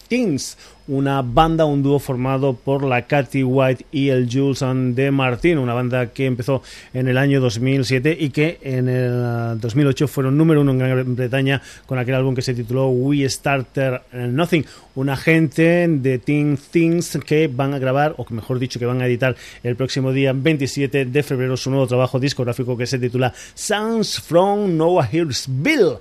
Teens, 0.08 0.58
una 0.88 1.22
banda, 1.22 1.66
un 1.66 1.84
dúo 1.84 2.00
formado 2.00 2.54
por 2.54 2.84
la 2.84 3.08
Katy 3.08 3.44
White 3.44 3.86
y 3.92 4.10
el 4.10 4.30
Jules 4.32 4.64
de 4.96 5.12
Martin, 5.12 5.58
una 5.58 5.74
banda 5.74 6.08
que 6.08 6.26
empezó 6.26 6.62
en 6.94 7.08
el 7.08 7.18
año 7.18 7.42
2007 7.42 8.18
y 8.20 8.30
que 8.30 8.60
en 8.62 8.88
el 8.88 9.12
ah, 9.24 9.56
2008 9.60 10.08
fueron 10.08 10.38
número 10.38 10.62
uno 10.62 10.72
en 10.72 10.78
Gran 10.78 11.16
Bretaña 11.16 11.62
con 11.86 12.00
aquel 12.00 12.16
álbum 12.16 12.34
que 12.34 12.42
se 12.42 12.54
tituló 12.54 12.88
We 12.90 13.28
Starter 13.30 14.02
Nothing, 14.14 14.66
una 14.96 15.18
gente 15.18 15.88
de 15.88 16.20
Teen 16.20 16.58
Things 16.58 17.20
que 17.26 17.48
van 17.48 17.74
a 17.74 17.80
grabar, 17.80 18.16
o 18.18 18.26
mejor 18.30 18.60
dicho, 18.60 18.80
que 18.80 18.86
van 18.86 19.02
a 19.02 19.08
editar 19.08 19.36
el 19.64 19.76
próximo 19.76 20.12
día 20.14 20.34
27 20.34 21.06
de 21.06 21.24
febrero 21.24 21.58
su 21.58 21.70
nuevo 21.70 21.88
trabajo 21.88 22.20
discográfico 22.20 22.78
que 22.78 22.88
se 22.88 22.98
titula 22.98 23.34
Sounds 23.54 24.22
from 24.22 24.78
Nowhere 24.78 25.10
Hillsville. 25.12 26.00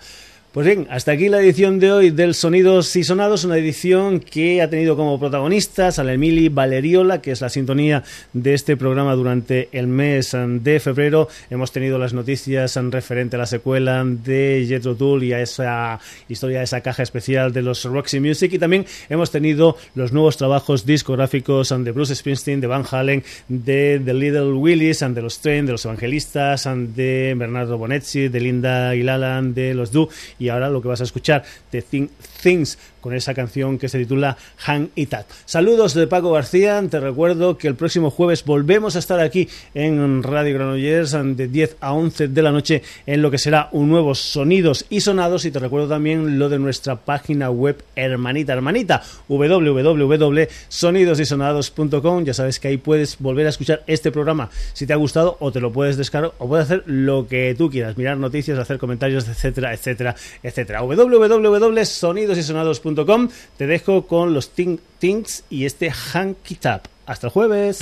Pues 0.57 0.65
bien, 0.65 0.87
hasta 0.89 1.13
aquí 1.13 1.29
la 1.29 1.43
edición 1.43 1.79
de 1.81 1.93
hoy 1.93 2.09
del 2.09 2.33
Sonidos 2.33 2.97
y 2.97 3.05
Sonados, 3.05 3.45
una 3.45 3.59
edición 3.59 4.21
que 4.21 4.63
ha 4.63 4.71
tenido 4.71 4.97
como 4.97 5.21
protagonistas 5.21 5.99
a 5.99 6.03
la 6.03 6.15
Emily 6.15 6.49
Valeriola, 6.49 7.21
que 7.21 7.33
es 7.33 7.43
la 7.43 7.51
sintonía 7.51 8.05
de 8.33 8.55
este 8.55 8.75
programa 8.75 9.15
durante 9.17 9.69
el 9.73 9.87
mes 9.87 10.35
de 10.35 10.81
febrero. 10.81 11.29
Hemos 11.51 11.73
tenido 11.73 11.99
las 11.99 12.15
noticias 12.15 12.75
en 12.79 12.91
referente 12.91 13.37
a 13.37 13.41
la 13.41 13.45
secuela 13.45 14.03
de 14.03 14.65
Jethro 14.67 14.95
Tull 14.95 15.25
y 15.25 15.35
a 15.35 15.43
esa 15.43 16.01
historia, 16.27 16.61
a 16.61 16.63
esa 16.63 16.81
caja 16.81 17.03
especial 17.03 17.53
de 17.53 17.61
los 17.61 17.85
Roxy 17.85 18.19
Music 18.19 18.51
y 18.55 18.59
también 18.59 18.87
hemos 19.11 19.31
tenido 19.31 19.77
los 19.95 20.15
nuevos 20.15 20.39
trabajos 20.39 20.87
discográficos 20.87 21.69
de 21.69 21.93
Bruce 21.93 22.15
Springsteen, 22.15 22.63
de 22.63 22.67
Van 22.67 22.85
Halen, 22.91 23.23
de 23.49 24.01
The 24.03 24.15
Little 24.15 24.55
Willis, 24.55 25.01
de 25.01 25.21
los 25.21 25.39
Train, 25.39 25.67
de 25.67 25.73
los 25.73 25.85
Evangelistas, 25.85 26.67
de 26.97 27.35
Bernardo 27.37 27.77
Bonetti, 27.77 28.29
de 28.29 28.41
Linda 28.41 28.95
Ilalan, 28.95 29.53
de 29.53 29.75
los 29.75 29.93
Du 29.93 30.09
y 30.47 30.49
ahora 30.49 30.71
lo 30.71 30.81
que 30.81 30.89
vas 30.89 31.01
a 31.01 31.05
escuchar 31.05 31.45
de 31.73 31.83
Think 31.83 32.11
Things 32.41 32.79
con 33.01 33.13
esa 33.15 33.35
canción 33.35 33.79
que 33.79 33.89
se 33.89 33.99
titula 33.99 34.37
Hang 34.59 34.91
It 34.95 35.13
Up. 35.13 35.25
Saludos 35.45 35.93
de 35.95 36.07
Paco 36.07 36.31
García, 36.33 36.81
te 36.89 37.01
recuerdo 37.01 37.59
que 37.59 37.67
el 37.69 37.75
próximo 37.75 38.11
jueves 38.11 38.45
volvemos 38.45 38.95
a 38.97 39.01
estar 39.01 39.21
aquí 39.21 39.49
en 39.75 40.23
Radio 40.23 40.55
Granollers 40.55 41.17
de 41.37 41.49
10 41.49 41.77
a 41.81 41.93
11 41.93 42.29
de 42.29 42.43
la 42.43 42.53
noche 42.53 42.83
en 43.07 43.23
lo 43.23 43.31
que 43.31 43.39
será 43.39 43.71
un 43.73 43.89
nuevo 43.89 44.15
Sonidos 44.15 44.85
y 44.89 45.01
Sonados. 45.01 45.45
Y 45.45 45.51
te 45.51 45.59
recuerdo 45.59 45.89
también 45.89 46.39
lo 46.39 46.49
de 46.49 46.59
nuestra 46.59 46.97
página 46.97 47.51
web 47.51 47.83
hermanita 47.95 48.53
hermanita 48.53 49.03
www.sonidosysonados.com 49.29 52.25
ya 52.25 52.35
sabes 52.35 52.61
que 52.61 52.69
ahí 52.69 52.77
puedes 52.77 53.19
volver 53.19 53.47
a 53.47 53.49
escuchar 53.51 53.83
este 53.87 54.13
programa 54.13 54.51
si 54.73 54.87
te 54.87 54.93
ha 54.93 54.97
gustado 54.97 55.37
o 55.41 55.51
te 55.53 55.61
lo 55.61 55.73
puedes 55.73 55.97
descargar 55.97 56.33
o 56.39 56.49
puedes 56.49 56.67
hacer 56.67 56.83
lo 56.87 57.27
que 57.27 57.55
tú 57.57 57.71
quieras, 57.71 57.97
mirar 57.97 58.19
noticias, 58.19 58.59
hacer 58.59 58.77
comentarios, 58.79 59.29
etcétera, 59.29 59.73
etcétera, 59.73 60.15
etcétera. 60.43 60.83
www.sonidosysonados.com 60.83 63.29
te 63.57 63.67
dejo 63.67 64.07
con 64.07 64.35
los 64.35 64.51
Think 64.51 64.81
Things 64.99 65.45
y 65.51 65.65
este 65.67 65.91
Hanky 65.91 66.55
Tap. 66.57 66.87
Hasta 67.07 67.29
el 67.29 67.33
jueves. 67.33 67.79